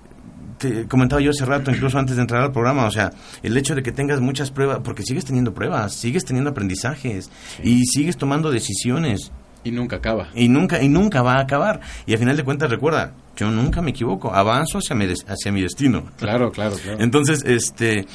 [0.57, 3.11] te comentaba yo hace rato, incluso antes de entrar al programa, o sea,
[3.43, 7.29] el hecho de que tengas muchas pruebas, porque sigues teniendo pruebas, sigues teniendo aprendizajes
[7.63, 9.31] y sigues tomando decisiones.
[9.63, 10.29] Y nunca acaba.
[10.35, 11.81] Y nunca, y nunca va a acabar.
[12.05, 15.61] Y al final de cuentas, recuerda, yo nunca me equivoco, avanzo hacia mi, hacia mi
[15.61, 16.05] destino.
[16.17, 16.99] Claro, claro, claro.
[16.99, 18.05] Entonces, este,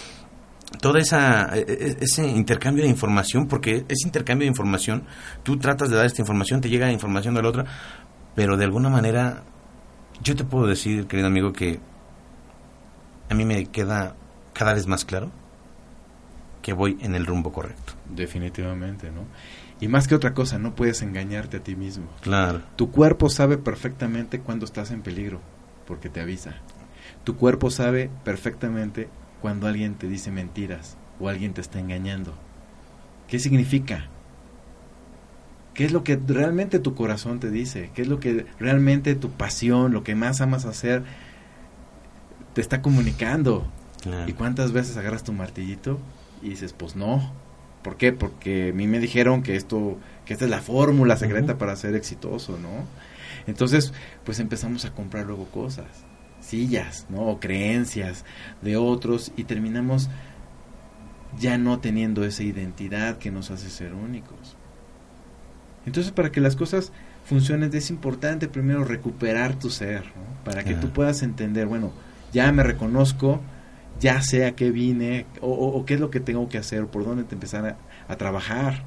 [0.81, 5.03] toda esa e, e, ese intercambio de información porque ese intercambio de información
[5.43, 7.65] tú tratas de dar esta información te llega la información de la otra
[8.37, 9.43] pero de alguna manera
[10.23, 11.81] yo te puedo decir querido amigo que
[13.31, 14.17] a mí me queda
[14.53, 15.31] cada vez más claro
[16.63, 17.95] que voy en el rumbo correcto.
[18.15, 19.25] Definitivamente, ¿no?
[19.81, 22.07] Y más que otra cosa, no puedes engañarte a ti mismo.
[22.21, 22.61] Claro.
[22.77, 25.41] Tu cuerpo sabe perfectamente cuando estás en peligro,
[25.87, 26.57] porque te avisa.
[27.25, 29.09] Tu cuerpo sabe perfectamente
[29.41, 32.35] cuando alguien te dice mentiras o alguien te está engañando.
[33.29, 34.09] ¿Qué significa?
[35.73, 37.91] ¿Qué es lo que realmente tu corazón te dice?
[37.95, 41.05] ¿Qué es lo que realmente tu pasión, lo que más amas hacer,
[42.61, 43.67] te está comunicando.
[44.27, 45.99] ¿Y cuántas veces agarras tu martillito
[46.43, 47.33] y dices, pues no,
[47.83, 48.13] ¿Por qué?
[48.13, 49.97] Porque a mí me dijeron que esto,
[50.27, 52.85] que esta es la fórmula secreta para ser exitoso, ¿no?
[53.47, 53.95] Entonces,
[54.25, 55.87] pues empezamos a comprar luego cosas,
[56.41, 57.23] sillas, ¿no?
[57.23, 58.27] O creencias
[58.61, 60.11] de otros y terminamos
[61.39, 64.59] ya no teniendo esa identidad que nos hace ser únicos.
[65.87, 66.93] Entonces, para que las cosas
[67.25, 70.45] funcionen, es importante primero recuperar tu ser, ¿no?
[70.45, 71.93] para que tú puedas entender, bueno,
[72.33, 73.41] ya me reconozco,
[73.99, 77.25] ya sé a qué vine, o, qué es lo que tengo que hacer, por dónde
[77.25, 77.77] te empezar
[78.09, 78.83] a, trabajar.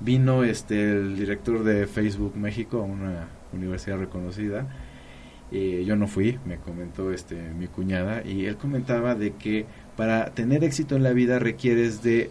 [0.00, 4.66] Vino este el director de Facebook México a una universidad reconocida.
[5.52, 9.66] Eh, yo no fui, me comentó este mi cuñada, y él comentaba de que
[9.96, 12.30] para tener éxito en la vida requieres de,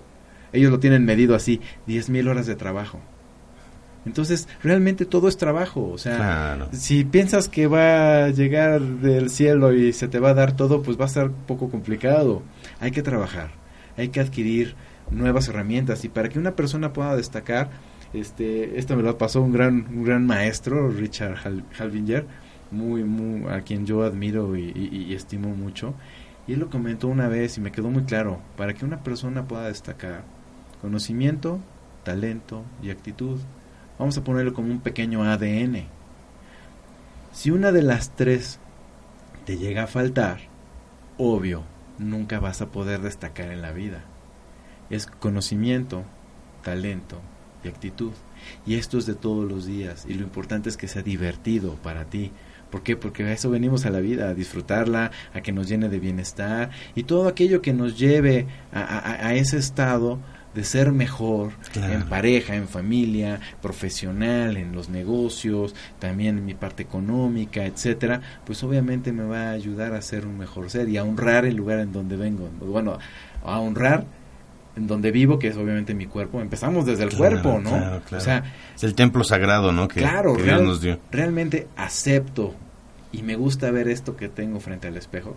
[0.54, 3.00] ellos lo tienen medido así, 10.000 horas de trabajo.
[4.10, 5.92] Entonces, realmente todo es trabajo.
[5.92, 10.34] O sea, si piensas que va a llegar del cielo y se te va a
[10.34, 12.42] dar todo, pues va a ser poco complicado.
[12.80, 13.52] Hay que trabajar,
[13.98, 14.74] hay que adquirir
[15.12, 16.04] nuevas herramientas.
[16.06, 17.70] Y para que una persona pueda destacar,
[18.14, 21.36] este, esto me lo pasó un gran, un gran maestro, Richard
[21.78, 22.26] Halvinger,
[22.72, 25.94] muy, muy, a quien yo admiro y estimo mucho.
[26.48, 29.48] Y él lo comentó una vez y me quedó muy claro, para que una persona
[29.48, 30.24] pueda destacar
[30.82, 31.60] conocimiento,
[32.04, 33.40] talento y actitud,
[34.00, 35.86] vamos a ponerlo como un pequeño ADN.
[37.32, 38.60] Si una de las tres
[39.46, 40.40] te llega a faltar,
[41.18, 41.64] obvio,
[42.00, 44.04] nunca vas a poder destacar en la vida.
[44.90, 46.04] Es conocimiento,
[46.64, 47.20] talento
[47.64, 48.14] y actitud.
[48.66, 50.06] Y esto es de todos los días.
[50.08, 52.32] Y lo importante es que sea divertido para ti,
[52.70, 52.96] ¿Por qué?
[52.96, 56.70] Porque a eso venimos a la vida, a disfrutarla, a que nos llene de bienestar
[56.96, 60.20] y todo aquello que nos lleve a, ese estado
[60.54, 66.84] de ser mejor en pareja, en familia, profesional, en los negocios, también en mi parte
[66.84, 71.04] económica, etcétera, pues obviamente me va a ayudar a ser un mejor ser y a
[71.04, 72.50] honrar el lugar en donde vengo.
[72.60, 72.98] Bueno,
[73.44, 74.06] a honrar
[74.76, 76.42] en donde vivo, que es obviamente mi cuerpo.
[76.42, 78.02] Empezamos desde el cuerpo, ¿no?
[78.12, 78.44] O sea,
[78.76, 79.88] es el templo sagrado, ¿no?
[79.88, 81.00] Que, claro, Dios nos dio.
[81.12, 82.56] Realmente acepto
[83.12, 85.36] y me gusta ver esto que tengo frente al espejo.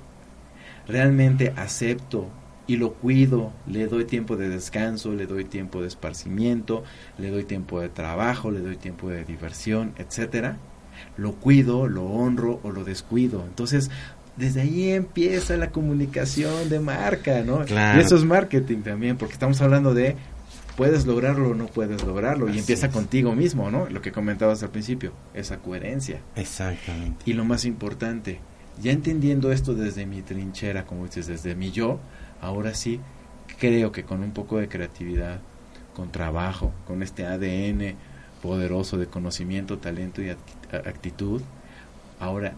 [0.87, 2.29] Realmente acepto
[2.67, 6.85] y lo cuido, le doy tiempo de descanso, le doy tiempo de esparcimiento,
[7.19, 10.59] le doy tiempo de trabajo, le doy tiempo de diversión, etcétera.
[11.17, 13.45] Lo cuido, lo honro o lo descuido.
[13.47, 13.91] Entonces,
[14.37, 17.65] desde ahí empieza la comunicación de marca, ¿no?
[17.67, 20.17] Y eso es marketing también, porque estamos hablando de
[20.77, 23.89] puedes lograrlo o no puedes lograrlo y empieza contigo mismo, ¿no?
[23.91, 26.21] Lo que comentabas al principio, esa coherencia.
[26.37, 27.23] Exactamente.
[27.27, 28.41] Y lo más importante,
[28.81, 32.01] ya entendiendo esto desde mi trinchera, como dices, desde mi yo,
[32.43, 33.01] ahora sí
[33.59, 35.41] creo que con un poco de creatividad,
[35.95, 37.97] con trabajo, con este ADN
[38.43, 41.41] poderoso de conocimiento, talento y actitud,
[42.19, 42.55] ahora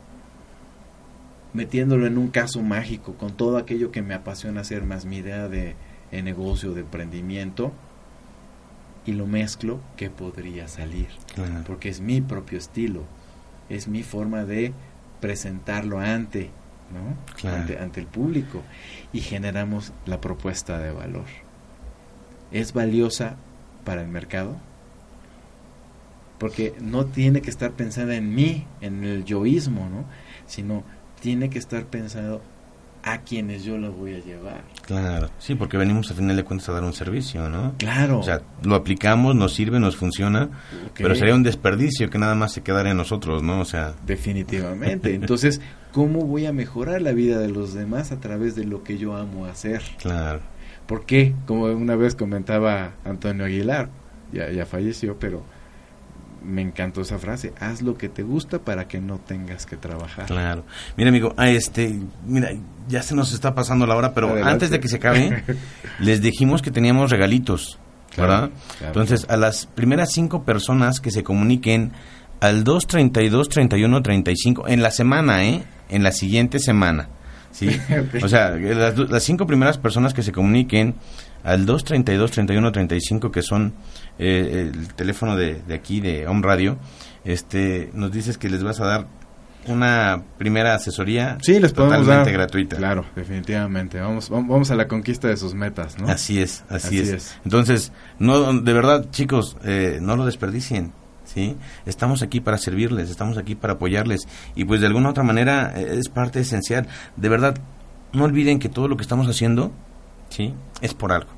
[1.53, 5.49] metiéndolo en un caso mágico, con todo aquello que me apasiona hacer, más mi idea
[5.49, 5.77] de,
[6.11, 7.73] negocio, de emprendimiento,
[9.07, 11.09] y lo mezclo, ¿qué podría salir?
[11.67, 13.05] Porque es mi propio estilo,
[13.69, 14.73] es mi forma de
[15.21, 16.51] presentarlo ante,
[16.95, 17.51] ¿no?
[17.51, 18.63] Ante, ante el público
[19.13, 21.27] y generamos la propuesta de valor.
[22.53, 23.37] ¿Es valiosa
[23.85, 24.57] para el mercado?
[26.39, 30.05] Porque no tiene que estar pensada en mí, en el yoísmo, ¿no?
[30.47, 30.85] Sino
[31.21, 32.43] tiene que estar pensado
[33.05, 34.63] a quienes yo lo voy a llevar.
[34.87, 37.75] Claro, sí, porque venimos a final de cuentas a dar un servicio, ¿no?
[37.79, 38.19] Claro.
[38.19, 40.49] O sea, lo aplicamos, nos sirve, nos funciona,
[40.97, 43.61] pero sería un desperdicio que nada más se quedara en nosotros, ¿no?
[43.61, 43.95] O sea...
[44.07, 45.15] Definitivamente.
[45.15, 45.61] Entonces,
[45.95, 49.17] ¿cómo voy a mejorar la vida de los demás a través de lo que yo
[49.17, 49.81] amo hacer?
[49.99, 50.41] Claro.
[50.87, 51.35] ¿Por qué?
[51.47, 53.89] Como una vez comentaba Antonio Aguilar,
[54.33, 55.45] ya, ya falleció, pero
[56.45, 60.27] me encantó esa frase, haz lo que te gusta para que no tengas que trabajar.
[60.27, 60.65] Claro.
[60.97, 62.51] Mira, amigo, ah, este, mira,
[62.89, 65.45] ya se nos está pasando la hora, pero antes de que se acabe,
[66.01, 67.79] les dijimos que teníamos regalitos,
[68.17, 68.51] ¿verdad?
[68.81, 71.93] Entonces, a las primeras cinco personas que se comuniquen
[72.41, 75.65] al 232 31 35 en la semana, ¿eh?
[75.89, 77.09] En la siguiente semana.
[77.53, 77.69] ¿Sí?
[78.23, 80.97] O sea, las, las cinco primeras personas que se comuniquen
[81.45, 83.75] al 232 31 35 que son
[84.19, 86.79] eh, el teléfono de, aquí de Home Radio,
[87.25, 89.07] este, nos dices que les vas a dar
[89.67, 92.77] una primera asesoría sí, les totalmente gratuita.
[92.77, 94.01] Claro, definitivamente.
[94.01, 96.09] Vamos, vamos a la conquista de sus metas, ¿no?
[96.09, 97.37] Así es, así, es.
[97.45, 100.93] Entonces, no, de verdad, chicos, eh, no lo desperdicien.
[101.35, 101.57] ¿Sí?
[101.85, 105.97] Estamos aquí para servirles, estamos aquí para apoyarles y pues de alguna otra manera eh,
[105.99, 106.87] es parte esencial.
[107.17, 107.57] De verdad,
[108.13, 109.73] no olviden que todo lo que estamos haciendo,
[110.29, 110.55] ¿sí?
[110.81, 111.31] Es por algo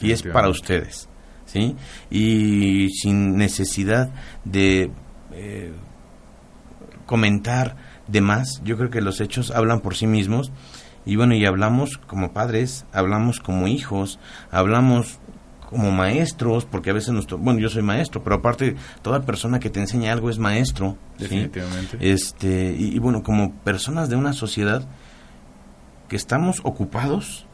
[0.00, 1.08] y es para ustedes.
[1.44, 1.76] ¿sí?
[2.10, 4.10] Y sin necesidad
[4.44, 4.90] de
[5.32, 5.72] eh,
[7.06, 7.76] comentar
[8.08, 10.52] de más, yo creo que los hechos hablan por sí mismos.
[11.04, 15.18] Y bueno, y hablamos como padres, hablamos como hijos, hablamos
[15.72, 19.70] como maestros, porque a veces, nuestro, bueno, yo soy maestro, pero aparte, toda persona que
[19.70, 20.96] te enseña algo es maestro.
[21.16, 21.24] ¿sí?
[21.24, 21.96] Definitivamente.
[22.00, 24.86] Este, y, y bueno, como personas de una sociedad
[26.08, 27.46] que estamos ocupados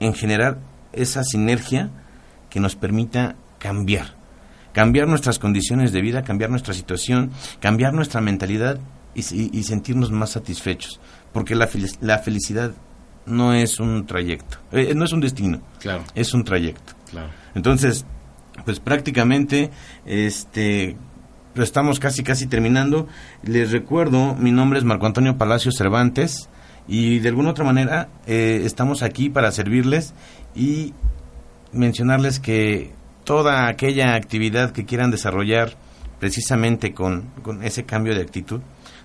[0.00, 0.58] en generar
[0.92, 1.90] esa sinergia
[2.50, 4.14] que nos permita cambiar.
[4.72, 7.30] Cambiar nuestras condiciones de vida, cambiar nuestra situación,
[7.60, 8.78] cambiar nuestra mentalidad
[9.14, 11.00] y, y- y sentirnos más satisfechos.
[11.32, 11.68] Porque la,
[12.00, 12.72] la felicidad
[13.24, 16.92] no es un trayecto, eh, no es un destino, Claro, es un trayecto.
[17.54, 18.04] Entonces,
[18.64, 19.70] pues prácticamente,
[20.04, 20.96] este,
[21.54, 23.06] estamos casi casi terminando.
[23.42, 26.48] Les recuerdo, mi nombre es Marco Antonio Palacio Cervantes
[26.88, 30.14] y de alguna otra manera eh, estamos aquí para servirles
[30.54, 30.94] y
[31.72, 32.92] mencionarles que
[33.24, 35.76] toda aquella actividad que quieran desarrollar
[36.20, 38.60] precisamente con, con ese cambio de actitud,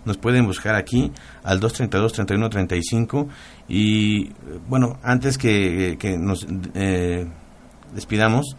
[0.06, 1.12] nos pueden buscar aquí
[1.44, 3.28] al 232-3135
[3.68, 4.32] y
[4.68, 7.28] bueno, antes que, que nos eh,
[7.94, 8.56] despidamos,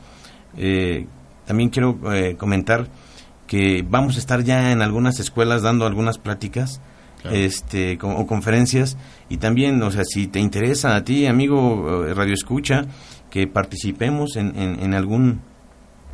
[0.56, 1.06] eh,
[1.46, 2.88] también quiero eh, comentar
[3.46, 6.80] que vamos a estar ya en algunas escuelas dando algunas pláticas
[7.22, 7.36] Claro.
[7.36, 8.96] este o conferencias.
[9.28, 12.86] Y también o sea si te interesa a ti amigo eh, radio escucha
[13.30, 15.40] que participemos en, en, en algún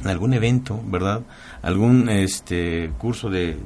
[0.03, 1.23] en algún evento verdad
[1.63, 3.57] algún este curso de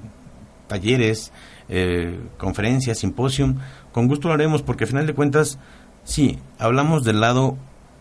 [0.68, 1.32] talleres
[1.68, 3.56] eh, conferencias simposium
[3.90, 5.58] con gusto lo haremos porque al final de cuentas
[6.04, 7.58] sí hablamos del lado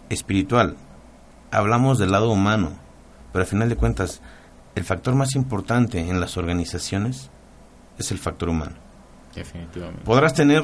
[0.10, 0.78] espiritual
[1.52, 2.72] hablamos del lado humano
[3.32, 4.22] pero al final de cuentas
[4.76, 7.30] el factor más importante en las organizaciones
[7.98, 8.76] es el factor humano
[9.36, 10.04] Definitivamente.
[10.04, 10.64] podrás tener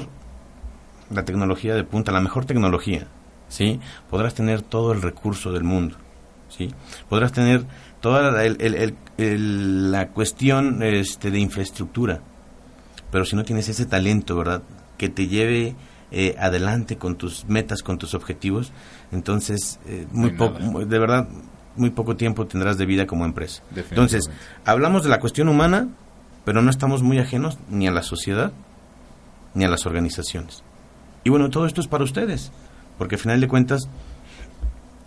[1.10, 3.08] la tecnología de punta, la mejor tecnología,
[3.48, 3.80] ¿sí?
[4.10, 5.96] Podrás tener todo el recurso del mundo,
[6.50, 6.74] ¿sí?
[7.08, 7.66] Podrás tener
[8.02, 12.20] toda la, el- el- el- el- la cuestión este, de infraestructura,
[13.10, 14.64] pero si no tienes ese talento, ¿verdad?
[14.98, 15.76] Que te lleve
[16.12, 18.74] eh, adelante con tus metas, con tus objetivos,
[19.12, 20.86] entonces eh, muy poco, nada.
[20.86, 21.28] de verdad,
[21.76, 23.64] muy poco tiempo tendrás de vida como empresa.
[23.76, 24.30] Entonces,
[24.66, 25.88] hablamos de la cuestión humana,
[26.45, 28.51] pero no estamos muy ajenos ni a la sociedad
[29.53, 30.64] ni a las organizaciones.
[31.24, 32.51] Y bueno, todo esto es para ustedes,
[32.97, 33.89] porque al final de cuentas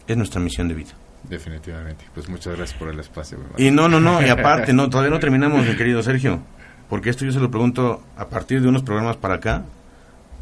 [0.06, 0.90] es nuestra misión de vida.
[1.28, 2.04] Definitivamente.
[2.14, 3.38] Pues muchas gracias por el espacio.
[3.56, 6.40] Y no, no, no, y aparte, no, todavía no terminamos, mi querido Sergio,
[6.88, 9.64] porque esto yo se lo pregunto a partir de unos programas para acá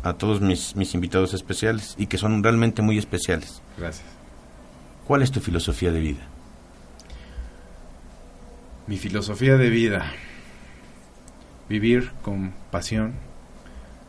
[0.09, 3.63] a todos mis, mis invitados especiales y que son realmente muy especiales.
[3.77, 4.07] Gracias.
[5.07, 6.21] ¿Cuál es tu filosofía de vida?
[8.87, 10.13] Mi filosofía de vida.
[11.69, 13.13] Vivir con pasión,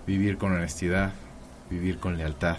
[0.08, 1.12] vivir con honestidad,
[1.70, 2.58] vivir con lealtad.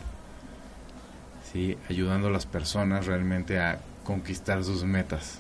[1.53, 1.76] ¿sí?
[1.88, 5.38] Ayudando a las personas realmente a conquistar sus metas.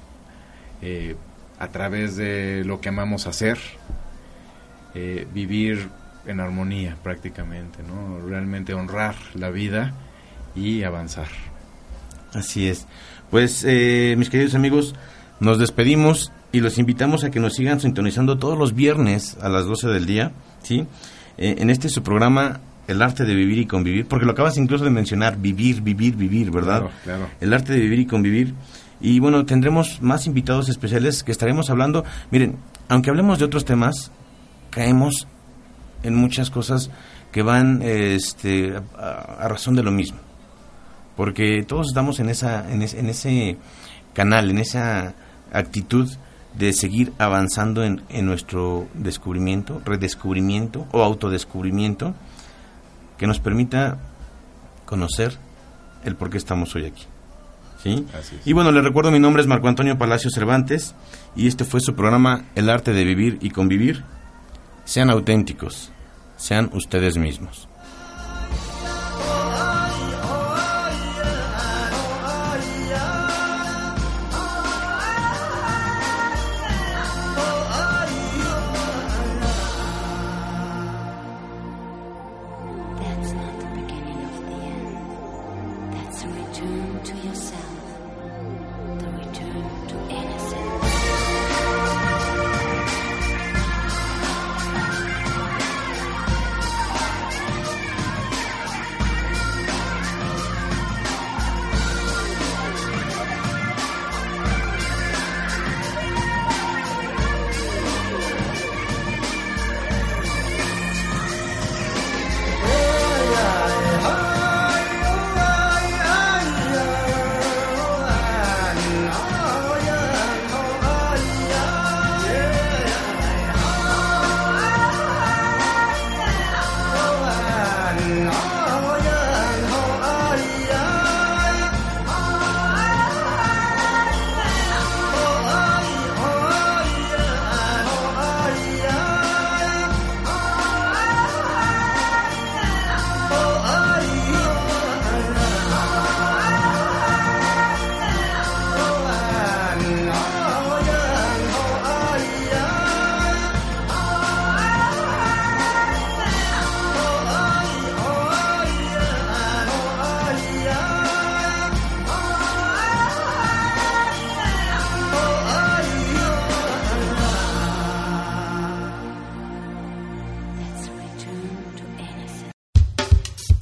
[0.82, 1.16] eh,
[1.58, 3.58] a través de lo que amamos hacer.
[4.94, 5.88] eh, vivir
[6.26, 8.20] en armonía prácticamente, ¿no?
[8.26, 9.94] Realmente honrar la vida
[10.54, 11.28] y avanzar.
[12.32, 12.86] Así es.
[13.30, 14.94] Pues, eh, mis queridos amigos,
[15.40, 19.66] nos despedimos y los invitamos a que nos sigan sintonizando todos los viernes a las
[19.66, 20.86] 12 del día, ¿sí?
[21.38, 24.82] Eh, en este su programa, El arte de vivir y convivir, porque lo acabas incluso
[24.82, 26.80] de mencionar, vivir, vivir, vivir, ¿verdad?
[26.80, 27.28] Claro, claro.
[27.40, 28.54] El arte de vivir y convivir.
[29.00, 32.04] Y bueno, tendremos más invitados especiales que estaremos hablando.
[32.32, 32.56] Miren,
[32.88, 34.10] aunque hablemos de otros temas,
[34.70, 35.28] caemos
[36.02, 36.90] en muchas cosas
[37.32, 40.18] que van este, a, a razón de lo mismo.
[41.16, 43.56] Porque todos estamos en esa en, es- en ese
[44.14, 45.14] canal en esa
[45.52, 46.08] actitud
[46.58, 52.14] de seguir avanzando en, en nuestro descubrimiento redescubrimiento o autodescubrimiento
[53.18, 53.98] que nos permita
[54.84, 55.36] conocer
[56.04, 57.04] el por qué estamos hoy aquí
[57.82, 58.04] ¿sí?
[58.44, 60.94] Y bueno les recuerdo mi nombre es Marco Antonio Palacio Cervantes
[61.36, 64.02] y este fue su programa El arte de vivir y convivir
[64.90, 65.92] sean auténticos
[66.36, 67.69] sean ustedes mismos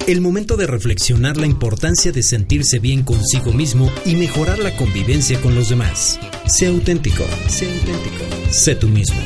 [0.09, 5.39] El momento de reflexionar la importancia de sentirse bien consigo mismo y mejorar la convivencia
[5.39, 6.19] con los demás.
[6.47, 9.21] Sé auténtico, sé auténtico, sé tú mismo.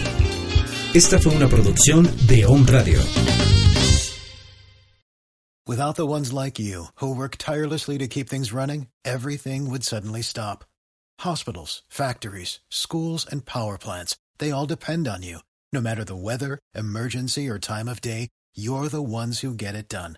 [0.93, 2.99] Esta fue una producción de Home Radio.
[5.65, 10.21] Without the ones like you, who work tirelessly to keep things running, everything would suddenly
[10.21, 10.65] stop.
[11.21, 15.39] Hospitals, factories, schools, and power plants, they all depend on you.
[15.71, 19.88] No matter the weather, emergency, or time of day, you're the ones who get it
[19.88, 20.17] done.